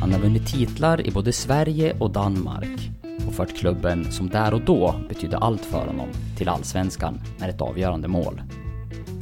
[0.00, 2.90] Han har vunnit titlar i både Sverige och Danmark
[3.26, 7.60] och fört klubben som där och då betydde allt för honom till allsvenskan med ett
[7.60, 8.42] avgörande mål.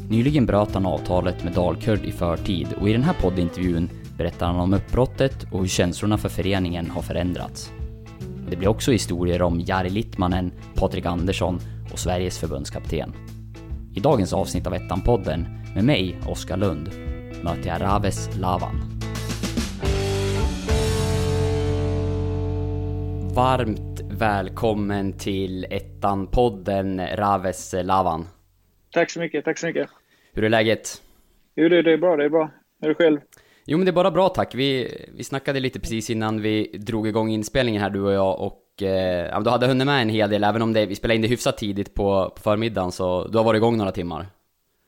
[0.09, 4.57] Nyligen bröt han avtalet med Dalkurd i förtid och i den här poddintervjun berättar han
[4.57, 7.73] om uppbrottet och hur känslorna för föreningen har förändrats.
[8.51, 11.61] Det blir också historier om Jari Littmanen, Patrik Andersson
[11.93, 13.13] och Sveriges förbundskapten.
[13.99, 16.89] I dagens avsnitt av Ettan-podden med mig, Oskar Lund,
[17.45, 18.75] möter jag Raves Lavan.
[23.35, 28.27] Varmt välkommen till Ettan-podden Raves Lavan.
[28.93, 29.89] Tack så mycket, tack så mycket.
[30.33, 31.03] Hur är läget?
[31.57, 32.51] Jo, det, det är bra, det är bra.
[32.81, 33.21] Hur är det själv?
[33.67, 34.55] Jo men det är bara bra tack.
[34.55, 38.68] Vi, vi snackade lite precis innan vi drog igång inspelningen här du och jag och
[38.83, 41.29] eh, du hade hunnit med en hel del även om det, vi spelade in det
[41.29, 44.27] hyfsat tidigt på, på förmiddagen så du har varit igång några timmar.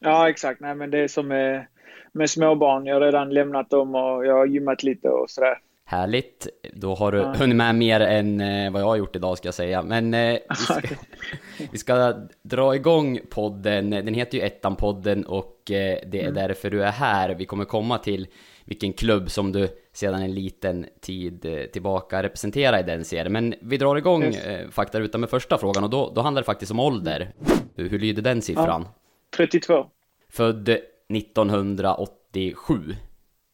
[0.00, 1.66] Ja exakt, nej men det är som med,
[2.12, 2.86] med småbarn.
[2.86, 5.58] Jag har redan lämnat dem och jag har gymmat lite och sådär.
[5.84, 7.34] Härligt, då har du ja.
[7.38, 9.82] hunnit med mer än eh, vad jag har gjort idag ska jag säga.
[9.82, 10.80] Men eh, vi, ska,
[11.72, 16.34] vi, ska, dra igång podden, den heter ju Ettan-podden och eh, det är mm.
[16.34, 17.34] därför du är här.
[17.34, 18.27] Vi kommer komma till
[18.64, 19.69] vilken klubb som du
[20.01, 23.33] sedan en liten tid eh, tillbaka representerar i den serien.
[23.33, 24.47] Men vi drar igång yes.
[24.47, 27.33] eh, faktarutan med första frågan och då, då handlar det faktiskt om ålder.
[27.75, 28.83] Hur, hur lyder den siffran?
[28.83, 28.95] Ja,
[29.37, 29.87] 32.
[30.28, 32.97] Född 1987.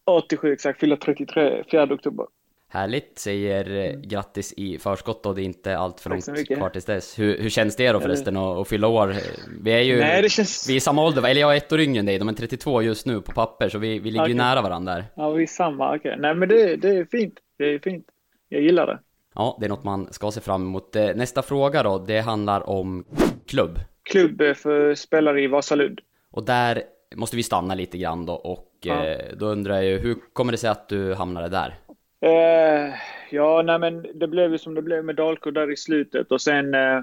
[0.04, 2.26] 87 exakt, fyller 33, 4 oktober.
[2.68, 4.02] Härligt, säger eh, mm.
[4.02, 7.18] grattis i förskott och det är inte allt för långt kvar tills dess.
[7.18, 9.14] Hur, hur känns det då förresten att, att fylla år?
[9.62, 10.68] Vi är ju, Nej, känns...
[10.68, 12.82] vi är samma ålder, eller jag är ett år yngre än dig, de är 32
[12.82, 14.32] just nu på papper, så vi, vi ligger okay.
[14.32, 15.04] ju nära varandra där.
[15.14, 15.98] Ja, vi är samma, okej.
[15.98, 16.20] Okay.
[16.20, 18.06] Nej men det, det är fint, det är fint.
[18.48, 18.98] Jag gillar det.
[19.34, 20.96] Ja, det är något man ska se fram emot.
[20.96, 23.04] Eh, nästa fråga då, det handlar om
[23.46, 23.78] klubb.
[24.02, 26.00] Klubb för spelare i Vasalund.
[26.30, 26.82] Och där
[27.16, 29.06] måste vi stanna lite grann då och ja.
[29.06, 31.74] Eh, då undrar jag ju, hur kommer det sig att du hamnade där?
[32.20, 32.94] Eh,
[33.30, 36.42] ja, nej men det blev ju som det blev med Dalkurd där i slutet och
[36.42, 37.00] sen eh,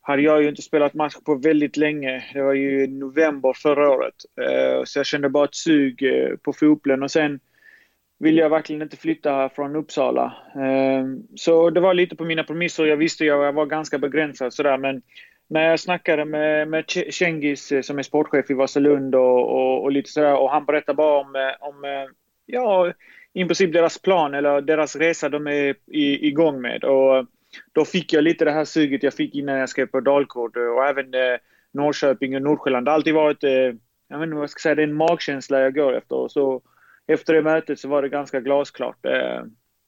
[0.00, 2.24] hade jag ju inte spelat match på väldigt länge.
[2.32, 4.14] Det var ju november förra året.
[4.40, 7.40] Eh, så jag kände bara ett sug eh, på fotbollen och sen
[8.18, 10.24] ville jag verkligen inte flytta från Uppsala.
[10.54, 11.04] Eh,
[11.34, 12.84] så det var lite på mina premisser.
[12.84, 15.02] Jag visste ju att jag var ganska begränsad sådär men
[15.48, 19.92] när jag snackade med, med Cengiz eh, som är sportchef i Vasalund och, och, och
[19.92, 22.10] lite sådär och han berättade bara om, eh, om eh,
[22.46, 22.92] ja,
[23.36, 26.84] i princip deras plan eller deras resa de är i, igång med.
[26.84, 27.26] Och
[27.72, 30.86] då fick jag lite det här suget jag fick innan jag skrev på Dalkurd och
[30.86, 31.38] även eh,
[31.72, 32.86] Norrköping och Nordsjälland.
[32.86, 33.50] Det har alltid varit, eh,
[34.08, 36.28] jag vet inte vad jag ska säga, det är en magkänsla jag går efter.
[36.28, 36.62] Så
[37.06, 39.06] efter det mötet så var det ganska glasklart.
[39.06, 39.42] Eh,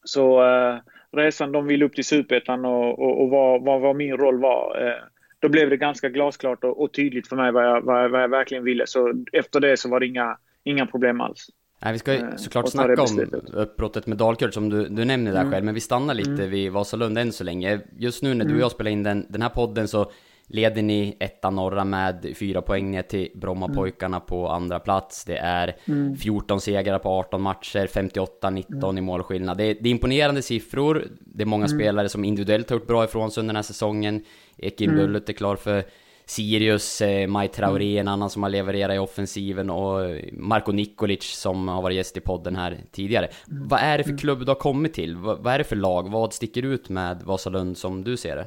[0.04, 0.78] så eh,
[1.12, 4.86] resan de ville upp till Superettan och, och, och vad, vad, vad, min roll var.
[4.86, 5.03] Eh,
[5.38, 8.28] då blev det ganska glasklart och, och tydligt för mig vad jag, vad, vad jag
[8.28, 8.86] verkligen ville.
[8.86, 11.50] Så efter det så var det inga, inga problem alls.
[11.78, 15.33] Nej, vi ska ju eh, såklart snacka om uppbrottet med Dalkurd som du, du nämner
[15.33, 15.53] där mm.
[15.53, 16.50] själv, men vi stannar lite mm.
[16.50, 17.81] vid Vasalund än så länge.
[17.99, 18.71] Just nu när du och jag mm.
[18.71, 20.11] spelar in den, den här podden så
[20.50, 24.27] leder ni etta norra med fyra poäng ner till Brommapojkarna mm.
[24.27, 25.25] på andra plats.
[25.25, 25.77] Det är
[26.16, 26.61] 14 mm.
[26.61, 28.99] segrar på 18 matcher, 58-19 mm.
[28.99, 29.59] i målskillnad.
[29.59, 31.06] Det är, det är, imponerande siffror.
[31.21, 34.25] Det är många spelare som individuellt har gjort bra ifrån sig under den här säsongen.
[34.56, 35.84] Ekin Bullet är klar för
[36.28, 38.00] Sirius, eh, Maj Traoré, mm.
[38.00, 42.21] en annan som har levererat i offensiven och Marko Nikolic som har varit gäst i
[42.21, 43.28] podden här tidigare.
[43.50, 43.69] Mm.
[43.69, 44.19] Vad är det för mm.
[44.19, 45.16] klubb du har kommit till?
[45.16, 46.11] Vad, vad är det för lag?
[46.11, 48.47] Vad sticker ut med Vasalund som du ser det?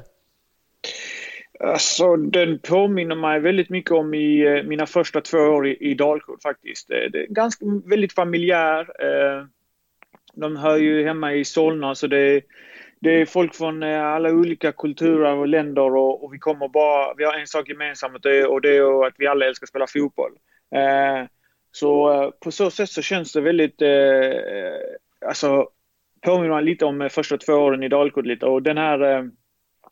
[1.60, 5.94] Alltså, den påminner mig väldigt mycket om i eh, mina första två år i, i
[5.94, 6.88] Dalkurd faktiskt.
[6.88, 8.80] Det, är ganska väldigt familjär.
[8.80, 9.46] Eh,
[10.34, 12.42] de hör ju hemma i Solna så det är
[13.02, 17.14] det är folk från eh, alla olika kulturer och länder och, och, vi kommer bara,
[17.16, 18.14] vi har en sak gemensamt
[18.48, 20.32] och det, är att vi alla älskar att spela fotboll.
[20.74, 21.26] Eh,
[21.72, 24.80] så eh, på så sätt så känns det väldigt, eh, eh
[25.26, 25.68] alltså
[26.20, 29.24] påminner lite om eh, första två åren i Dalkurd lite och den här eh,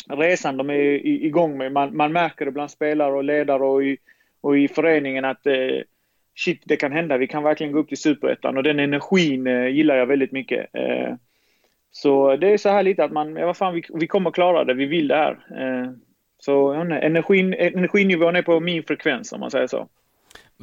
[0.08, 3.98] resan de är igång med, man, man märker det bland spelare och ledare och i,
[4.40, 5.82] och i föreningen att eh,
[6.36, 9.68] shit, det kan hända, vi kan verkligen gå upp till superettan och den energin eh,
[9.68, 10.74] gillar jag väldigt mycket.
[10.74, 11.14] Eh,
[11.92, 14.64] så det är så här lite att man, ja, vad fan, vi, vi kommer klara
[14.64, 15.32] det, vi vill det här.
[15.32, 15.92] Eh,
[16.38, 19.88] så energin, energinivån är på min frekvens om man säger så.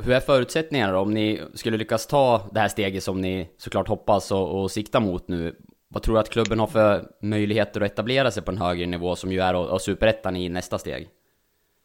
[0.03, 0.99] Hur är förutsättningarna då?
[0.99, 4.99] Om ni skulle lyckas ta det här steget som ni såklart hoppas och, och sikta
[4.99, 5.55] mot nu.
[5.87, 9.15] Vad tror du att klubben har för möjligheter att etablera sig på en högre nivå
[9.15, 11.07] som ju är att superettan i nästa steg?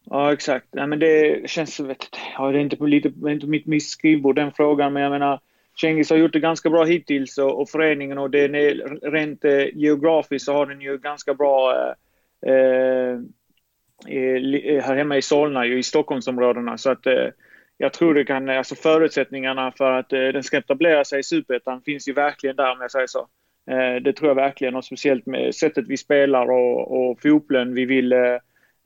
[0.04, 0.66] Ja, exakt.
[0.70, 1.80] Nej, men det känns...
[1.80, 5.10] Vet, ja, det är inte på, lite, inte på mitt skrivbord den frågan, men jag
[5.10, 5.40] menar
[5.80, 8.74] Cengiz har gjort det ganska bra hittills och, och föreningen och den är,
[9.10, 13.18] rent eh, geografiskt så har den ju ganska bra eh, eh,
[14.06, 16.78] eh, eh här hemma i Solna, ju, i Stockholmsområdena.
[16.78, 17.28] Så att eh,
[17.76, 21.82] jag tror det kan, alltså förutsättningarna för att eh, den ska etablera sig i Superettan
[21.82, 23.28] finns ju verkligen där om jag säger så.
[24.02, 28.12] Det tror jag verkligen och speciellt med sättet vi spelar och, och fotbollen vi vill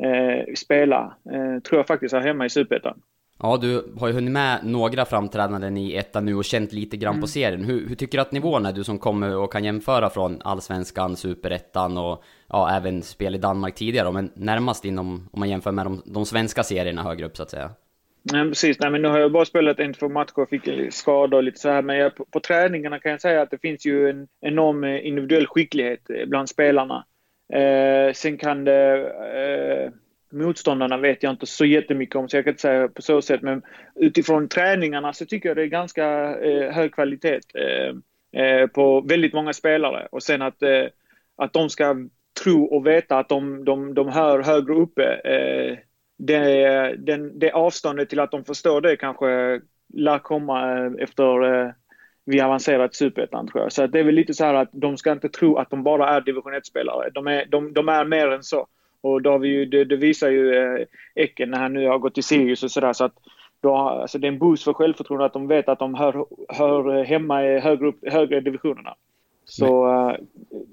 [0.03, 1.17] eh, spela.
[1.33, 3.03] Eh, tror jag faktiskt är hemma i Superettan.
[3.43, 7.15] Ja, du har ju hunnit med några framträdanden i ettan nu och känt lite grann
[7.15, 7.21] mm.
[7.21, 7.65] på serien.
[7.65, 11.17] Hur, hur, tycker du att nivån är, du som kommer och kan jämföra från allsvenskan,
[11.17, 15.87] superettan och ja, även spel i Danmark tidigare, men närmast inom, om man jämför med
[15.87, 17.71] de, de svenska serierna högre upp så att säga?
[18.33, 18.81] Nej, precis.
[18.81, 21.61] Nej, men nu har jag bara spelat en, två matcher och fick skador och lite
[21.61, 21.83] så här.
[21.83, 25.47] Men jag, på, på, träningarna kan jag säga att det finns ju en enorm individuell
[25.47, 27.05] skicklighet bland spelarna.
[27.53, 28.97] Eh, sen kan det...
[29.35, 29.93] Eh,
[30.32, 33.43] motståndarna vet jag inte så jättemycket om, så jag kan inte säga på så sätt.
[33.43, 33.62] Men
[33.94, 39.32] utifrån träningarna så tycker jag det är ganska eh, hög kvalitet eh, eh, på väldigt
[39.32, 40.08] många spelare.
[40.11, 40.84] Och sen att, eh,
[41.37, 41.96] att de ska
[42.43, 45.14] tro och veta att de, de, de hör högre uppe.
[45.14, 45.78] Eh,
[46.19, 49.61] det, den, det avståndet till att de förstår det kanske
[49.94, 51.70] lär komma eh, efter eh,
[52.25, 53.73] vi avancerat superettan tror jag.
[53.73, 56.08] Så det är väl lite så här att de ska inte tro att de bara
[56.08, 57.11] är division 1-spelare.
[57.11, 58.67] De är, de, de är mer än så.
[59.00, 61.98] Och då har vi ju, det, det visar ju eh, Ecken när han nu har
[61.98, 62.93] gått till Sirius och sådär.
[62.93, 63.14] Så att
[63.60, 67.04] då, alltså det är en boost för självförtroende att de vet att de hör, hör
[67.04, 68.94] hemma i högre, upp, högre divisionerna.
[69.44, 69.88] Så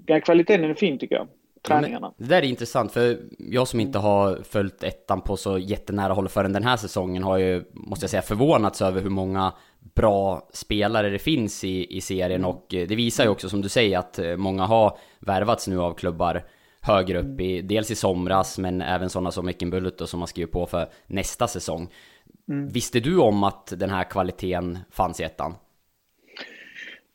[0.07, 1.27] äh, kvaliteten är fin tycker jag.
[1.67, 2.13] Träningarna.
[2.17, 6.29] Det där är intressant, för jag som inte har följt ettan på så jättenära håll
[6.29, 9.53] förrän den här säsongen har ju, måste jag säga, förvånats över hur många
[9.95, 13.97] bra spelare det finns i, i serien och det visar ju också som du säger
[13.97, 16.43] att många har värvats nu av klubbar
[16.83, 20.65] högre upp i, dels i somras men även sådana som Eckenbullet som har skrivit på
[20.65, 21.89] för nästa säsong.
[22.49, 22.67] Mm.
[22.67, 25.55] Visste du om att den här kvaliteten fanns i ettan?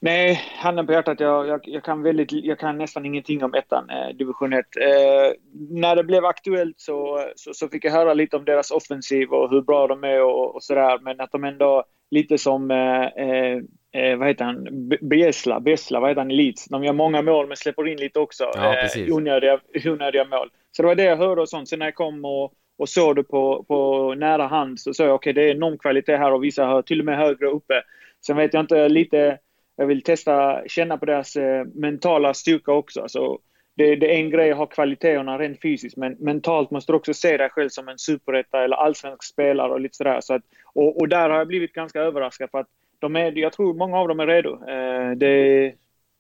[0.01, 3.91] Nej, handen på hjärtat, jag, jag, jag, kan väldigt, jag kan nästan ingenting om ettan,
[3.91, 4.59] eh, division 1.
[4.59, 5.33] Eh,
[5.71, 9.51] när det blev aktuellt så, så, så, fick jag höra lite om deras offensiv och
[9.51, 10.99] hur bra de är och, och sådär.
[11.03, 13.63] Men att de ändå, lite som eh,
[13.93, 14.69] eh vad heter han,
[15.01, 16.65] Besla, Besla, vad heter han i Leeds?
[16.65, 18.51] De gör många mål men släpper in lite också.
[18.55, 20.51] Ja, eh, onödiga, onödiga mål.
[20.73, 21.69] Så det var det jag hörde och sånt.
[21.69, 25.15] Sen när jag kom och, och såg det på, på nära hand så såg jag
[25.15, 27.83] okej, okay, det är enorm kvalitet här och vissa har till och med högre uppe.
[28.27, 29.39] Sen vet jag inte lite,
[29.77, 33.05] jag vill testa, känna på deras eh, mentala styrka också.
[33.09, 33.39] Så
[33.77, 37.15] det, det, är en grej att ha kvaliteterna rent fysiskt, men mentalt måste du också
[37.15, 40.21] se dig själv som en superetta eller allsvensk spelare och lite sådär.
[40.21, 42.69] Så att, och, och där har jag blivit ganska överraskad för att
[42.99, 44.53] de är, jag tror många av dem är redo.
[44.53, 45.75] Eh, det, är,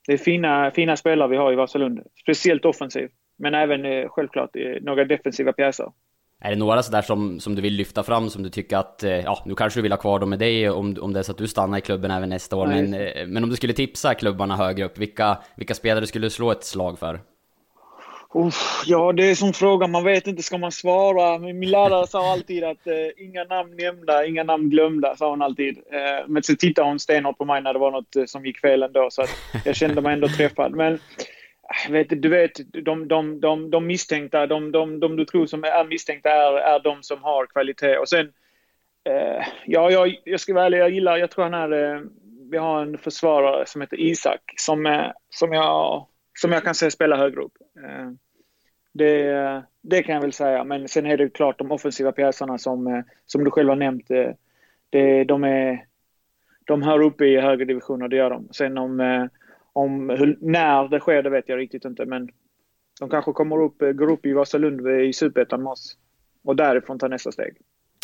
[0.07, 2.01] det är fina, fina spelare vi har i Vasalund.
[2.23, 3.13] Speciellt offensivt.
[3.39, 5.93] Men även eh, självklart några defensiva pjäser.
[6.41, 9.11] Är det några sådär som, som du vill lyfta fram som du tycker att, eh,
[9.11, 11.33] ja nu kanske du vill ha kvar dem med dig om, om det är så
[11.33, 12.67] att du stannar i klubben även nästa år.
[12.67, 12.91] Men,
[13.33, 16.65] men om du skulle tipsa klubbarna högre upp, vilka, vilka spelare skulle du slå ett
[16.65, 17.21] slag för?
[18.35, 19.87] Uff, ja, det är som fråga.
[19.87, 20.43] Man vet inte.
[20.43, 21.39] Ska man svara?
[21.39, 25.79] Min lärare sa alltid att eh, inga namn nämnda, inga namn glömda, sa hon alltid.
[25.79, 28.61] Eh, men så tittade hon stenhårt på mig när det var något eh, som gick
[28.61, 29.31] fel ändå, så att
[29.65, 30.73] jag kände mig ändå träffad.
[30.73, 35.47] Men eh, vet, du vet, de, de, de, de misstänkta, de, de, de du tror
[35.47, 37.97] som är misstänkta är, är de som har kvalitet.
[37.99, 38.33] Och sen,
[39.09, 42.01] eh, ja, jag, jag ska vara ärlig, jag gillar, jag tror han är, eh,
[42.51, 46.07] vi har en försvarare som heter Isak, som, som jag
[46.40, 47.58] som jag kan se spela högre upp.
[47.85, 48.11] Eh,
[48.93, 52.87] det, det kan jag väl säga, men sen är det klart de offensiva pjäserna som,
[52.87, 54.11] eh, som du själv har nämnt.
[54.11, 54.31] Eh,
[54.90, 55.87] det, de, är,
[56.64, 58.48] de hör uppe i högre divisioner, det gör de.
[58.51, 59.29] Sen om,
[59.72, 62.29] om hur, när det sker, det vet jag riktigt inte, men
[63.01, 65.96] de kanske kommer upp, går upp i Vasalund i Superettan med oss
[66.44, 67.56] och därifrån tar nästa steg.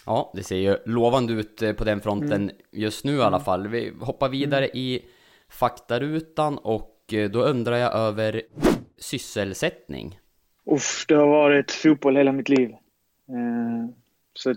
[0.06, 2.56] Ja, det ser ju lovande ut på den fronten mm.
[2.70, 3.40] just nu i alla mm.
[3.40, 3.68] fall.
[3.68, 4.76] Vi hoppar vidare mm.
[4.76, 5.04] i
[5.48, 8.42] faktarutan och och eh, då undrar jag över
[8.98, 10.18] sysselsättning.
[10.66, 12.70] Uff, det har varit fotboll hela mitt liv.
[13.28, 13.90] Eh,
[14.34, 14.54] så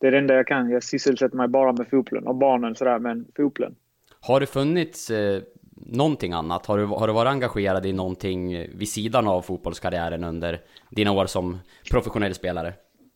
[0.00, 0.70] det är det enda jag kan.
[0.70, 3.74] Jag sysselsätter mig bara med fotbollen och barnen sådär, men fotbollen.
[4.20, 5.42] Har det funnits eh,
[5.86, 6.66] någonting annat?
[6.66, 10.60] Har du, har du varit engagerad i någonting vid sidan av fotbollskarriären under
[10.90, 11.58] dina år som
[11.90, 12.72] professionell spelare?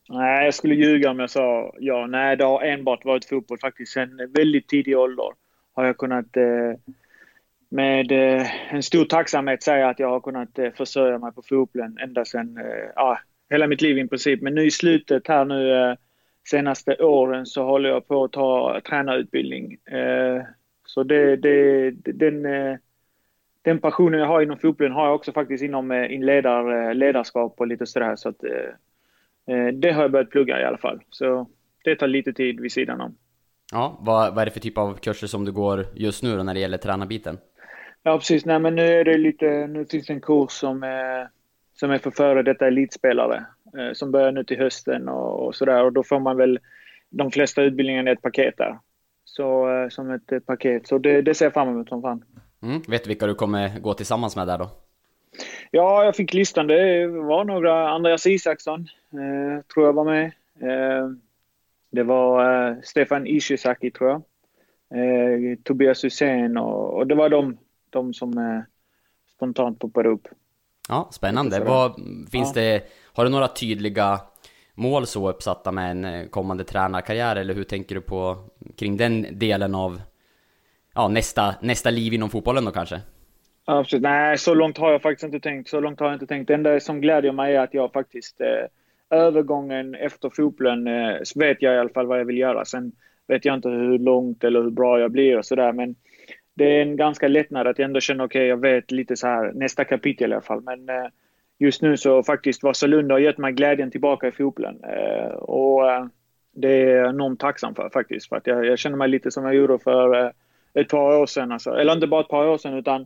[0.09, 2.07] Nej, jag skulle ljuga om jag sa ja.
[2.07, 3.93] Nej, det har enbart varit fotboll faktiskt.
[3.93, 5.25] Sen väldigt tidig ålder
[5.73, 6.93] har jag kunnat eh,
[7.75, 11.97] med eh, en stor tacksamhet säga att jag har kunnat eh, försörja mig på fotbollen
[11.97, 14.41] ända sedan, eh, ja, hela mitt liv i princip.
[14.41, 15.95] Men nu i slutet här nu
[16.49, 19.77] senaste åren så håller jag på att ta tränarutbildning.
[20.87, 22.43] Så det, det, den,
[23.61, 27.85] den passionen jag har inom fotbollen har jag också faktiskt inom ledar, ledarskap och lite
[27.85, 28.15] sådär.
[28.15, 28.43] Så att,
[29.73, 31.01] det har jag börjat plugga i alla fall.
[31.09, 31.47] Så
[31.83, 33.15] det tar lite tid vid sidan om.
[33.71, 36.43] Ja, vad, vad är det för typ av kurser som du går just nu då
[36.43, 37.37] när det gäller tränarbiten?
[38.07, 38.45] Ja, precis.
[38.45, 41.29] Nej, men nu är det lite, nu finns det en kurs som är,
[41.73, 43.45] som är för före detta elitspelare.
[43.77, 45.83] Eh, som börjar nu till hösten och, och sådär.
[45.83, 46.59] Och då får man väl
[47.09, 48.79] de flesta utbildningarna är ett paket där.
[49.25, 50.87] Så eh, som ett, ett paket.
[50.87, 52.23] Så det, det ser jag fram emot som fan.
[52.63, 52.81] Mm.
[52.87, 54.69] Vet du vilka du kommer gå tillsammans med där då?
[55.71, 56.67] Ja, jag fick listan.
[56.67, 57.89] Det var några.
[57.89, 60.25] Andreas Isaksson eh, tror jag var med.
[60.61, 61.09] Eh,
[61.91, 64.21] det var eh, Stefan Ishizaki tror jag.
[64.99, 67.57] Eh, Tobias Hysén och, och, det var de,
[67.89, 68.61] de som eh,
[69.35, 70.27] spontant poppade upp.
[70.89, 71.59] Ja, spännande.
[71.59, 71.95] Vad,
[72.31, 72.61] finns ja.
[72.61, 74.19] det, har du några tydliga
[74.73, 78.37] mål så uppsatta med en eh, kommande tränarkarriär eller hur tänker du på
[78.75, 80.01] kring den delen av
[80.93, 83.01] ja, nästa, nästa liv inom fotbollen då kanske?
[83.65, 84.03] Absolut.
[84.03, 85.69] Nej, så långt har jag faktiskt inte tänkt.
[85.69, 86.47] Så långt har jag inte tänkt.
[86.47, 91.61] Det enda som glädjer mig är att jag faktiskt eh, övergången efter fotbollen eh, vet
[91.61, 92.65] jag i alla fall vad jag vill göra.
[92.65, 92.91] Sen
[93.27, 95.73] vet jag inte hur långt eller hur bra jag blir och sådär.
[95.73, 95.95] Men
[96.55, 99.27] det är en ganska lättnad att jag ändå känner okej, okay, jag vet lite så
[99.27, 100.61] här nästa kapitel i alla fall.
[100.61, 101.07] Men eh,
[101.57, 104.83] just nu så faktiskt Vasalund har gett mig glädjen tillbaka i fotbollen.
[104.83, 106.05] Eh, och eh,
[106.55, 108.29] det är jag enormt tacksam för faktiskt.
[108.29, 110.31] För att jag, jag känner mig lite som jag gjorde för eh,
[110.73, 111.51] ett par år sedan.
[111.51, 111.71] Alltså.
[111.71, 113.05] Eller inte bara ett par år sedan utan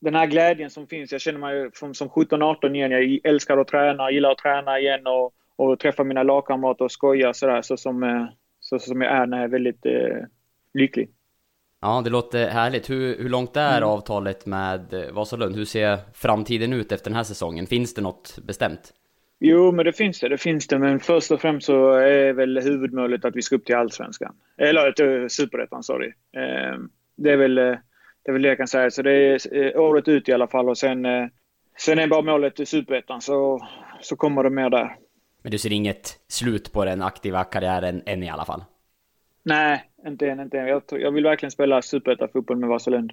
[0.00, 1.12] den här glädjen som finns.
[1.12, 2.90] Jag känner mig som, som 17-18 igen.
[2.90, 7.34] Jag älskar att träna, gillar att träna igen och, och träffa mina lagkamrater och skoja
[7.34, 7.62] sådär.
[7.62, 8.26] Så som, eh,
[8.60, 10.24] så som jag är när jag är väldigt eh,
[10.74, 11.10] lycklig.
[11.86, 12.90] Ja, det låter härligt.
[12.90, 13.88] Hur, hur långt är mm.
[13.88, 15.56] avtalet med eh, Vasalund?
[15.56, 17.66] Hur ser framtiden ut efter den här säsongen?
[17.66, 18.92] Finns det något bestämt?
[19.40, 20.28] Jo, men det finns det.
[20.28, 20.78] Det finns det.
[20.78, 24.34] Men först och främst så är väl huvudmålet att vi ska upp till Allsvenskan.
[24.58, 26.12] Eller till Superettan, sorry.
[26.36, 28.90] Ehm, det är väl det är väl det jag kan säga.
[28.90, 31.26] Så det är eh, året ut i alla fall och sen, eh,
[31.78, 33.68] sen är bara målet Superettan så,
[34.00, 34.96] så kommer det mer där.
[35.42, 38.64] Men du ser inget slut på den aktiva karriären än i alla fall?
[39.46, 40.40] Nej, inte än.
[40.40, 40.66] Inte än.
[40.66, 43.12] Jag, jag vill verkligen spela Superettan-fotboll med Vasalund.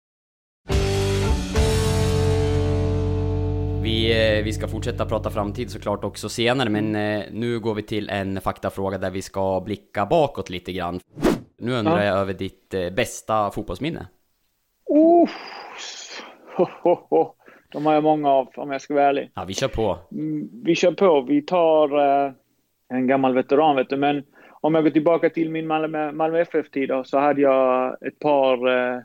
[3.83, 7.83] Vi, eh, vi ska fortsätta prata framtid såklart också senare, men eh, nu går vi
[7.83, 10.99] till en faktafråga där vi ska blicka bakåt lite grann.
[11.57, 12.03] Nu undrar ja.
[12.03, 14.07] jag över ditt eh, bästa fotbollsminne.
[14.85, 15.29] Oh.
[16.57, 17.33] Ho, ho, ho.
[17.71, 19.31] De har jag många av om jag ska vara ärlig.
[19.35, 19.97] Ja, vi kör på.
[20.11, 21.21] Mm, vi kör på.
[21.21, 22.31] Vi tar uh,
[22.89, 24.23] en gammal veteran vet du, men
[24.61, 29.01] om jag går tillbaka till min Malmö, Malmö FF-tid så hade jag ett par uh,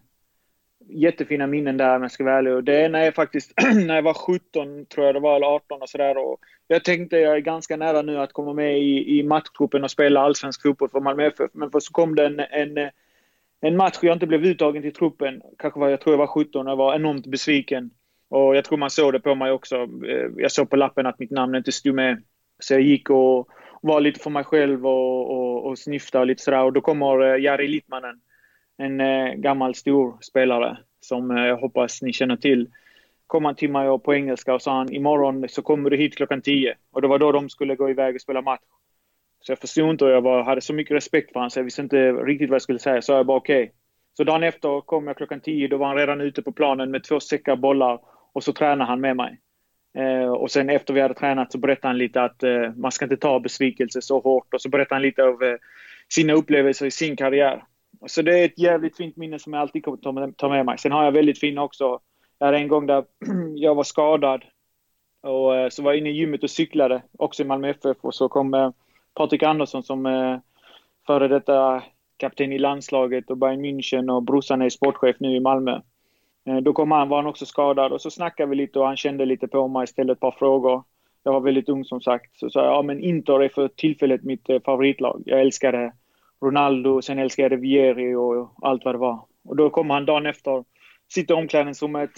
[0.89, 2.53] jättefina minnen där om jag ska vara ärlig.
[2.53, 3.53] Och det ena är faktiskt
[3.87, 6.17] när jag var 17, tror jag det var, eller 18 och sådär.
[6.69, 10.21] Jag tänkte jag är ganska nära nu att komma med i, i matchgruppen och spela
[10.21, 11.51] allsvensk fotboll för Malmö FF.
[11.53, 12.91] Men för så kom det en, en,
[13.61, 15.43] en match jag inte blev uttagen till truppen.
[15.59, 17.91] Kanske var, jag tror jag var 17 och jag var enormt besviken.
[18.29, 19.77] Och jag tror man såg det på mig också.
[20.07, 22.23] Eh, jag såg på lappen att mitt namn inte stod med.
[22.59, 23.49] Så jag gick och
[23.83, 26.63] var lite för mig själv och, och, och snyftade lite sådär.
[26.63, 28.21] Och då kommer eh, Jari Littmanen
[28.79, 32.71] en eh, gammal stor spelare som eh, jag hoppas ni känner till.
[33.27, 36.43] Kom han till mig på engelska och sa han imorgon så kommer du hit klockan
[36.43, 36.75] 10.
[36.91, 38.61] Och det var då de skulle gå iväg och spela match.
[39.41, 41.65] Så jag förstod inte och jag var, hade så mycket respekt för honom så jag
[41.65, 43.03] visste inte riktigt vad jag skulle säga.
[43.03, 43.63] Så jag bara okej.
[43.63, 43.75] Okay.
[44.17, 45.69] Så dagen efter kom jag klockan 10.
[45.69, 48.01] Då var han redan ute på planen med två säckar bollar
[48.33, 49.41] och så tränade han med mig.
[49.99, 53.05] Eh, och sen efter vi hade tränat så berättade han lite att eh, man ska
[53.05, 54.55] inte ta besvikelse så hårt.
[54.55, 55.57] Och så berättade han lite av eh,
[56.09, 57.63] sina upplevelser i sin karriär.
[58.07, 60.79] Så det är ett jävligt fint minne som jag alltid kommer ta med mig.
[60.79, 62.01] Sen har jag väldigt fina också.
[62.39, 63.05] Jag hade en gång där
[63.55, 64.45] jag var skadad
[65.23, 67.97] och eh, så var jag inne i gymmet och cyklade, också i Malmö FF.
[68.01, 68.71] Och så kom eh,
[69.15, 70.39] Patrik Andersson som eh,
[71.07, 71.83] före detta
[72.17, 75.81] kapten i landslaget och Bayern München och brorsan är sportchef nu i Malmö.
[76.63, 79.25] Då kom han, var han också skadad och så snackade vi lite och han kände
[79.25, 80.83] lite på mig, ställde ett par frågor.
[81.23, 82.39] Jag var väldigt ung som sagt.
[82.39, 85.23] Så sa jag, ja men Inter är för tillfället mitt favoritlag.
[85.27, 85.93] Jag älskar det
[86.43, 89.21] Ronaldo, sen älskade jag Vieri och allt vad det var.
[89.45, 90.65] Och då kommer han dagen efter,
[91.09, 92.11] sitter i omklädningsrummet,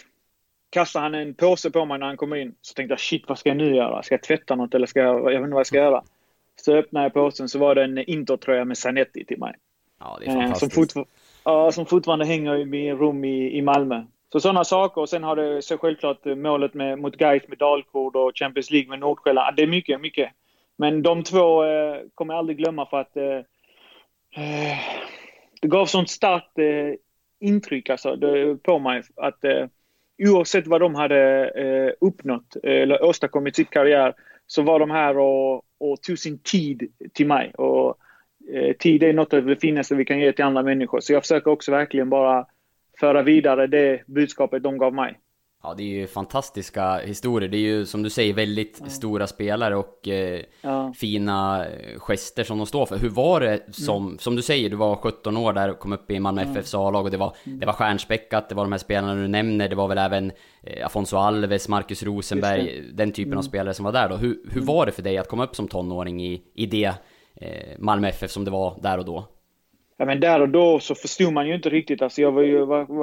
[0.70, 2.54] kastar han en påse på mig när han kommer in.
[2.62, 4.02] Så tänkte jag shit, vad ska jag nu göra?
[4.02, 6.02] Ska jag tvätta något eller ska jag, jag vet inte vad jag ska göra.
[6.56, 9.54] Så öppnade jag påsen så var det en Intertröja med Zanetti till mig.
[10.00, 10.72] Ja, det är fantastiskt.
[10.74, 11.04] Som, fortfar
[11.44, 14.04] ja, som fortfarande hänger i min rum i, i Malmö.
[14.32, 15.00] Så sådana saker.
[15.00, 18.88] Och sen har det så självklart målet med, mot Gais med Dalkurd och Champions League
[18.88, 19.56] med Nordsjälland.
[19.56, 20.30] Det är mycket, mycket.
[20.76, 23.44] Men de två eh, kommer jag aldrig glömma för att eh, Eh,
[24.36, 24.78] Eh,
[25.60, 26.94] det gav sånt starkt eh,
[27.40, 29.66] intryck alltså, det, på mig att eh,
[30.18, 34.14] oavsett vad de hade eh, uppnått eh, eller åstadkommit i sitt karriär
[34.46, 37.54] så var de här och, och tog sin tid till mig.
[37.54, 37.98] Och
[38.54, 41.00] eh, tid är något av det finaste vi kan ge till andra människor.
[41.00, 42.46] Så jag försöker också verkligen bara
[43.00, 45.18] föra vidare det budskapet de gav mig.
[45.62, 47.48] Ja, det är ju fantastiska historier.
[47.48, 48.88] Det är ju som du säger väldigt ja.
[48.88, 50.92] stora spelare och eh, ja.
[50.96, 52.98] fina eh, gester som de står för.
[52.98, 54.18] Hur var det som, mm.
[54.18, 56.56] som du säger, du var 17 år där och kom upp i Malmö mm.
[56.56, 57.60] FFs A-lag och det var, mm.
[57.60, 60.86] det var stjärnspäckat, det var de här spelarna du nämner, det var väl även eh,
[60.86, 63.38] Afonso Alves, Marcus Rosenberg, den typen mm.
[63.38, 64.16] av spelare som var där då.
[64.16, 64.66] Hur, hur mm.
[64.66, 66.92] var det för dig att komma upp som tonåring i, i det
[67.34, 69.26] eh, Malmö FF som det var där och då?
[70.00, 72.02] Ja, men där och då så förstod man ju inte riktigt.
[72.02, 72.58] Alltså jag, var ju,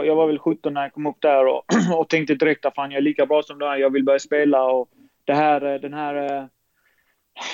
[0.06, 1.64] jag var väl 17 när jag kom upp där och,
[1.98, 4.20] och tänkte direkt att fan, jag är lika bra som de här, Jag vill börja
[4.20, 4.64] spela.
[4.64, 4.90] Och
[5.26, 6.16] det här, eh, den här...
[6.16, 6.46] Eh,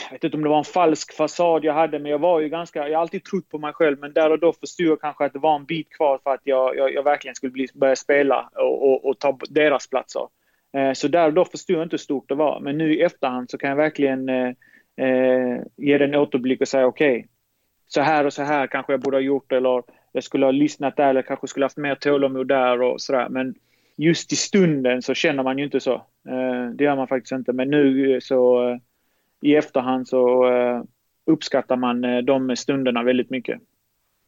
[0.09, 2.49] jag vet inte om det var en falsk fasad jag hade, men jag var ju
[2.49, 2.87] ganska...
[2.87, 5.33] Jag har alltid trott på mig själv, men där och då förstod jag kanske att
[5.33, 8.49] det var en bit kvar för att jag, jag, jag verkligen skulle bli, börja spela
[8.55, 10.27] och, och, och ta deras platser.
[10.77, 12.59] Eh, så där och då förstod jag inte hur stort det var.
[12.59, 17.17] Men nu i efterhand så kan jag verkligen eh, ge den återblick och säga okej,
[17.17, 17.27] okay,
[17.93, 20.97] så här och så här kanske jag borde ha gjort eller jag skulle ha lyssnat
[20.97, 23.29] där eller kanske skulle haft mer tålamod där och sådär.
[23.29, 23.55] Men
[23.95, 25.93] just i stunden så känner man ju inte så.
[26.27, 27.53] Eh, det gör man faktiskt inte.
[27.53, 28.77] Men nu så eh,
[29.41, 30.83] i efterhand så eh,
[31.25, 33.61] uppskattar man de stunderna väldigt mycket.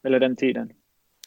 [0.03, 0.70] Eller den tiden.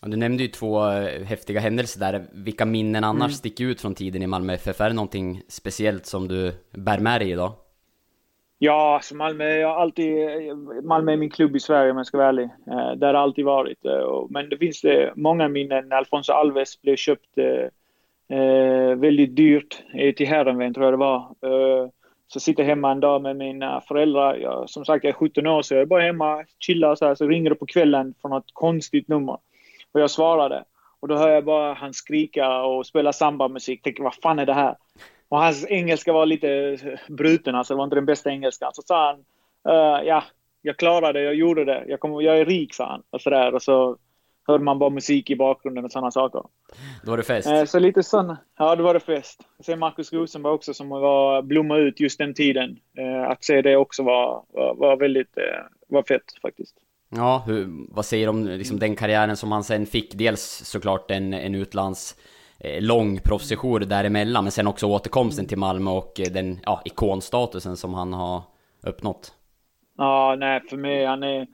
[0.02, 0.80] Du nämnde ju två
[1.24, 2.24] häftiga händelser där.
[2.32, 3.32] Vilka minnen annars mm.
[3.32, 4.80] sticker ut från tiden i Malmö FF?
[4.80, 7.52] Är det någonting speciellt som du bär med dig idag?
[8.58, 10.28] Ja, alltså Malmö, jag alltid,
[10.82, 12.44] Malmö är min klubb i Sverige om jag ska vara ärlig.
[12.44, 13.84] Eh, det har det alltid varit.
[13.84, 15.92] Eh, men det finns eh, många minnen.
[15.92, 21.36] Alfonso Alves blev köpt eh, eh, väldigt dyrt eh, till Herrenven tror jag det var.
[22.28, 24.34] Så sitter jag hemma en dag med mina föräldrar.
[24.34, 27.14] Jag, som sagt, jag är 17 år så jag är bara hemma, chillar så här.
[27.14, 29.38] Så ringer det på kvällen från något konstigt nummer.
[29.92, 30.64] Och jag svarade.
[31.06, 33.82] Och då hör jag bara han skrika och spela samba-musik.
[33.82, 34.76] Tänker, vad fan är det här?
[35.28, 38.70] Och hans engelska var lite bruten, alltså det var inte den bästa engelskan.
[38.74, 39.18] Så sa han,
[39.74, 40.24] uh, ja,
[40.62, 43.02] jag klarade det, jag gjorde det, jag, kom, jag är rik, sa han.
[43.10, 43.54] Och så, där.
[43.54, 43.96] och så
[44.46, 46.42] hörde man bara musik i bakgrunden och sådana saker.
[47.04, 47.48] Då var det fest?
[47.48, 49.40] Uh, så lite sådana, ja då var det fest.
[49.60, 52.78] Sen Markus Rosenberg också som var, blommade ut just den tiden.
[52.98, 55.38] Uh, att se det också var, var, var väldigt,
[55.88, 56.74] var fett faktiskt.
[57.08, 60.14] Ja, hur, vad säger du om liksom, den karriären som han sen fick?
[60.14, 62.16] Dels såklart en, en utlands
[62.60, 67.76] Eh, lång proffssejour däremellan, men sen också återkomsten till Malmö och eh, den ja, ikonstatusen
[67.76, 68.42] som han har
[68.82, 69.32] uppnått.
[69.98, 71.46] Ja, nej, för mig, han är,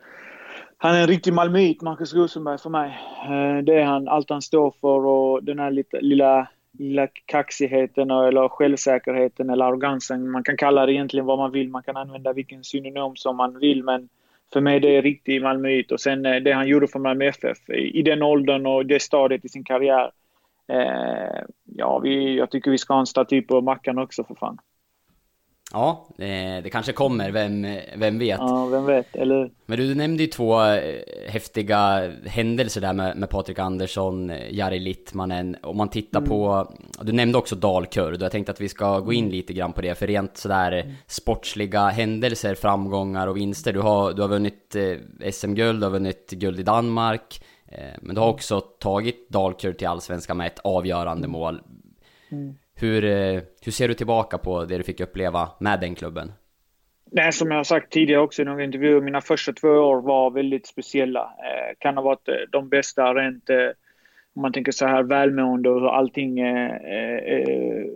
[0.77, 2.99] han är en riktig malmöit, Marcus Rosenberg, för mig.
[3.25, 8.11] Eh, det är han, allt han står för och den här lite, lilla, lilla kaxigheten
[8.11, 10.31] eller självsäkerheten eller arrogansen.
[10.31, 13.59] Man kan kalla det egentligen vad man vill, man kan använda vilken synonym som man
[13.59, 14.09] vill, men
[14.53, 17.71] för mig det är riktig malmöit och sen eh, det han gjorde för Malmö FF
[17.71, 20.11] i den åldern och det stadiet i sin karriär
[20.73, 24.59] Eh, ja, vi, jag tycker vi ska ha en staty på Mackan också för fan.
[25.73, 28.39] Ja, det kanske kommer, vem, vem vet?
[28.39, 30.81] Ja, vem vet, eller Men du, nämnde ju två eh,
[31.29, 35.57] häftiga händelser där med, med Patrik Andersson, eh, Jari Littmanen.
[35.63, 36.29] Om man tittar mm.
[36.29, 39.73] på, du nämnde också Dalkurd och jag tänkte att vi ska gå in lite grann
[39.73, 40.95] på det, för rent sådär mm.
[41.07, 43.73] sportsliga händelser, framgångar och vinster.
[43.73, 47.41] Du har, du har vunnit eh, SM-guld, du har vunnit guld i Danmark,
[47.73, 51.61] Eh, men du har också tagit Dalkurd till Allsvenskan med ett avgörande mål.
[52.31, 52.55] Mm.
[52.83, 56.33] Hur, eh, hur ser du tillbaka på det du fick uppleva med den klubben?
[57.11, 60.31] Nej, som jag har sagt tidigare också i några intervjuer, mina första två år var
[60.31, 61.21] väldigt speciella.
[61.21, 63.57] Eh, kan ha varit eh, de bästa rent, eh,
[64.35, 67.87] om man tänker så här, välmående och hur allting eh,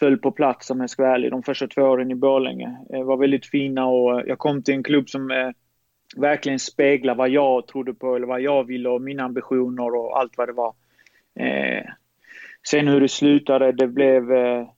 [0.00, 1.30] föll på plats om jag ska vara ärlig.
[1.30, 5.08] De första två åren i Borlänge var väldigt fina och jag kom till en klubb
[5.08, 5.52] som
[6.16, 10.32] verkligen speglar vad jag trodde på eller vad jag ville och mina ambitioner och allt
[10.36, 10.74] vad det var.
[12.68, 14.68] Sen hur det slutade, det blev, eh,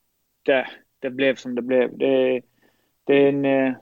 [0.42, 0.66] det,
[0.98, 1.98] det blev som det blev.
[1.98, 2.40] Det,
[3.04, 3.74] det är en, eh,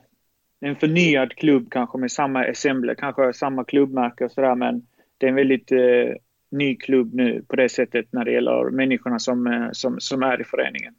[0.59, 4.87] en förnyad klubb kanske med samma assembler, kanske samma klubbmärke och sådär men
[5.17, 6.15] det är en väldigt eh,
[6.51, 10.41] ny klubb nu på det sättet när det gäller människorna som, eh, som, som är
[10.41, 10.93] i föreningen.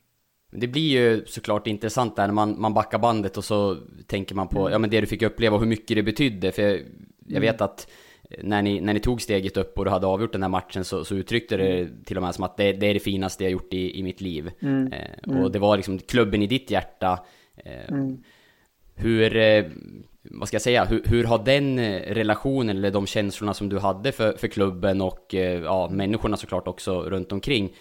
[0.52, 4.48] Det blir ju såklart intressant där när man, man backar bandet och så tänker man
[4.48, 4.72] på mm.
[4.72, 6.52] ja, men det du fick uppleva och hur mycket det betydde.
[6.52, 6.82] För jag, jag
[7.30, 7.40] mm.
[7.40, 7.90] vet att
[8.42, 11.04] när ni, när ni tog steget upp och du hade avgjort den här matchen så,
[11.04, 12.04] så uttryckte det mm.
[12.04, 14.20] till och med som att det, det är det finaste jag gjort i, i mitt
[14.20, 14.50] liv.
[14.60, 14.92] Mm.
[14.92, 15.52] Eh, och mm.
[15.52, 17.24] det var liksom klubben i ditt hjärta.
[17.56, 18.22] Eh, mm.
[18.94, 19.64] Hur, eh,
[20.22, 24.12] vad ska jag säga, hur, hur har den relationen eller de känslorna som du hade
[24.12, 27.72] för, för klubben och eh, ja, människorna såklart också runt omkring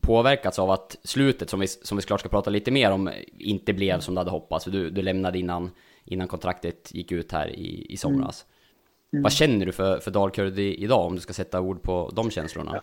[0.00, 3.72] påverkats av att slutet, som vi, som vi såklart ska prata lite mer om, inte
[3.72, 4.64] blev som du hade hoppats.
[4.64, 5.70] Du, du lämnade innan,
[6.04, 8.46] innan kontraktet gick ut här i, i somras.
[9.12, 9.22] Mm.
[9.22, 12.70] Vad känner du för, för Dalkurd idag, om du ska sätta ord på de känslorna?
[12.74, 12.82] Ja.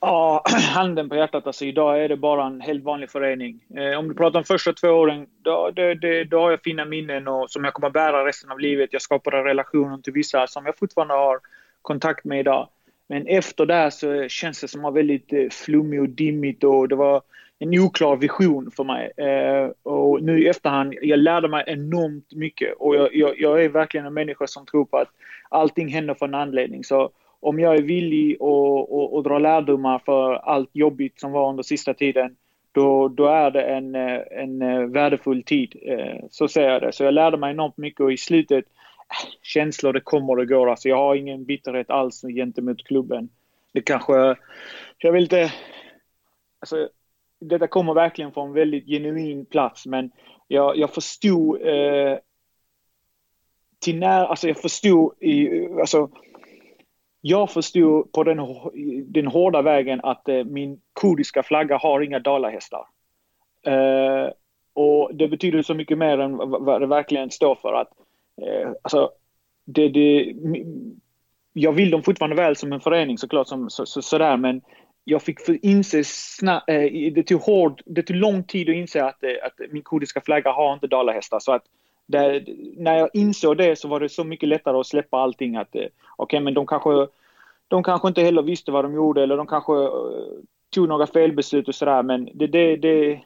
[0.00, 1.46] Ja, handen på hjärtat.
[1.46, 3.60] Alltså, idag är det bara en helt vanlig förening.
[3.76, 6.84] Eh, om du pratar om första två åren, då, det, det, då har jag fina
[6.84, 8.92] minnen och, som jag kommer bära resten av livet.
[8.92, 11.38] Jag skapade relationer till vissa som jag fortfarande har
[11.82, 12.68] kontakt med idag.
[13.08, 16.96] Men efter det så känns det som att väldigt eh, flummigt och dimmigt och det
[16.96, 17.22] var
[17.62, 19.12] en oklar vision för mig.
[19.16, 23.68] Eh, och nu i efterhand, jag lärde mig enormt mycket och jag, jag, jag, är
[23.68, 25.08] verkligen en människa som tror på att
[25.48, 26.84] allting händer för en anledning.
[26.84, 28.32] Så om jag är villig
[29.18, 32.36] att dra lärdomar för allt jobbigt som var under sista tiden,
[32.72, 35.76] då, då är det en, eh, en eh, värdefull tid.
[35.82, 36.92] Eh, så ser jag det.
[36.92, 40.70] Så jag lärde mig enormt mycket och i slutet, eh, känslor det kommer och går.
[40.70, 43.28] Alltså jag har ingen bitterhet alls gentemot klubben.
[43.72, 44.36] Det kanske,
[44.98, 45.52] jag vill inte,
[46.60, 46.88] alltså
[47.40, 50.10] detta kommer verkligen från en väldigt genuin plats men
[50.48, 52.18] jag, jag förstod eh,
[53.78, 56.10] till när, alltså jag förstod i, alltså
[57.20, 58.38] jag förstod på den,
[59.06, 62.86] den hårda vägen att eh, min kurdiska flagga har inga dalahästar.
[63.66, 64.32] Eh,
[64.72, 67.72] och det betyder så mycket mer än vad det verkligen står för.
[67.72, 67.88] att
[68.42, 69.10] eh, alltså,
[69.64, 70.34] det, det,
[71.52, 74.60] Jag vill dem fortfarande väl som en förening såklart, som, så, så, sådär, men
[75.04, 79.24] jag fick inse snabbt, eh, det, tog hård, det tog lång tid att inse att,
[79.24, 81.40] eh, att min kurdiska flagga har inte dalahästar.
[81.40, 81.64] Så att
[82.06, 82.44] där,
[82.76, 85.78] när jag insåg det så var det så mycket lättare att släppa allting att eh,
[85.78, 87.06] okej okay, men de kanske,
[87.68, 89.90] de kanske inte heller visste vad de gjorde eller de kanske eh,
[90.70, 93.20] tog några felbeslut och sådär men det, det, det,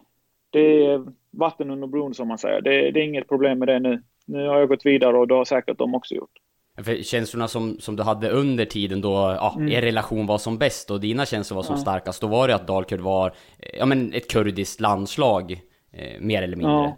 [0.51, 2.61] det är vatten under bron som man säger.
[2.61, 4.03] Det, det är inget problem med det nu.
[4.27, 6.39] Nu har jag gått vidare och det har säkert de också gjort.
[6.83, 9.73] För känslorna som, som du hade under tiden då ja, mm.
[9.73, 11.81] er relation var som bäst och dina känslor var som ja.
[11.81, 13.35] starkast, då var det att Dalkurd var
[13.79, 15.53] ja, men ett kurdiskt landslag,
[15.93, 16.75] eh, mer eller mindre.
[16.75, 16.97] Ja.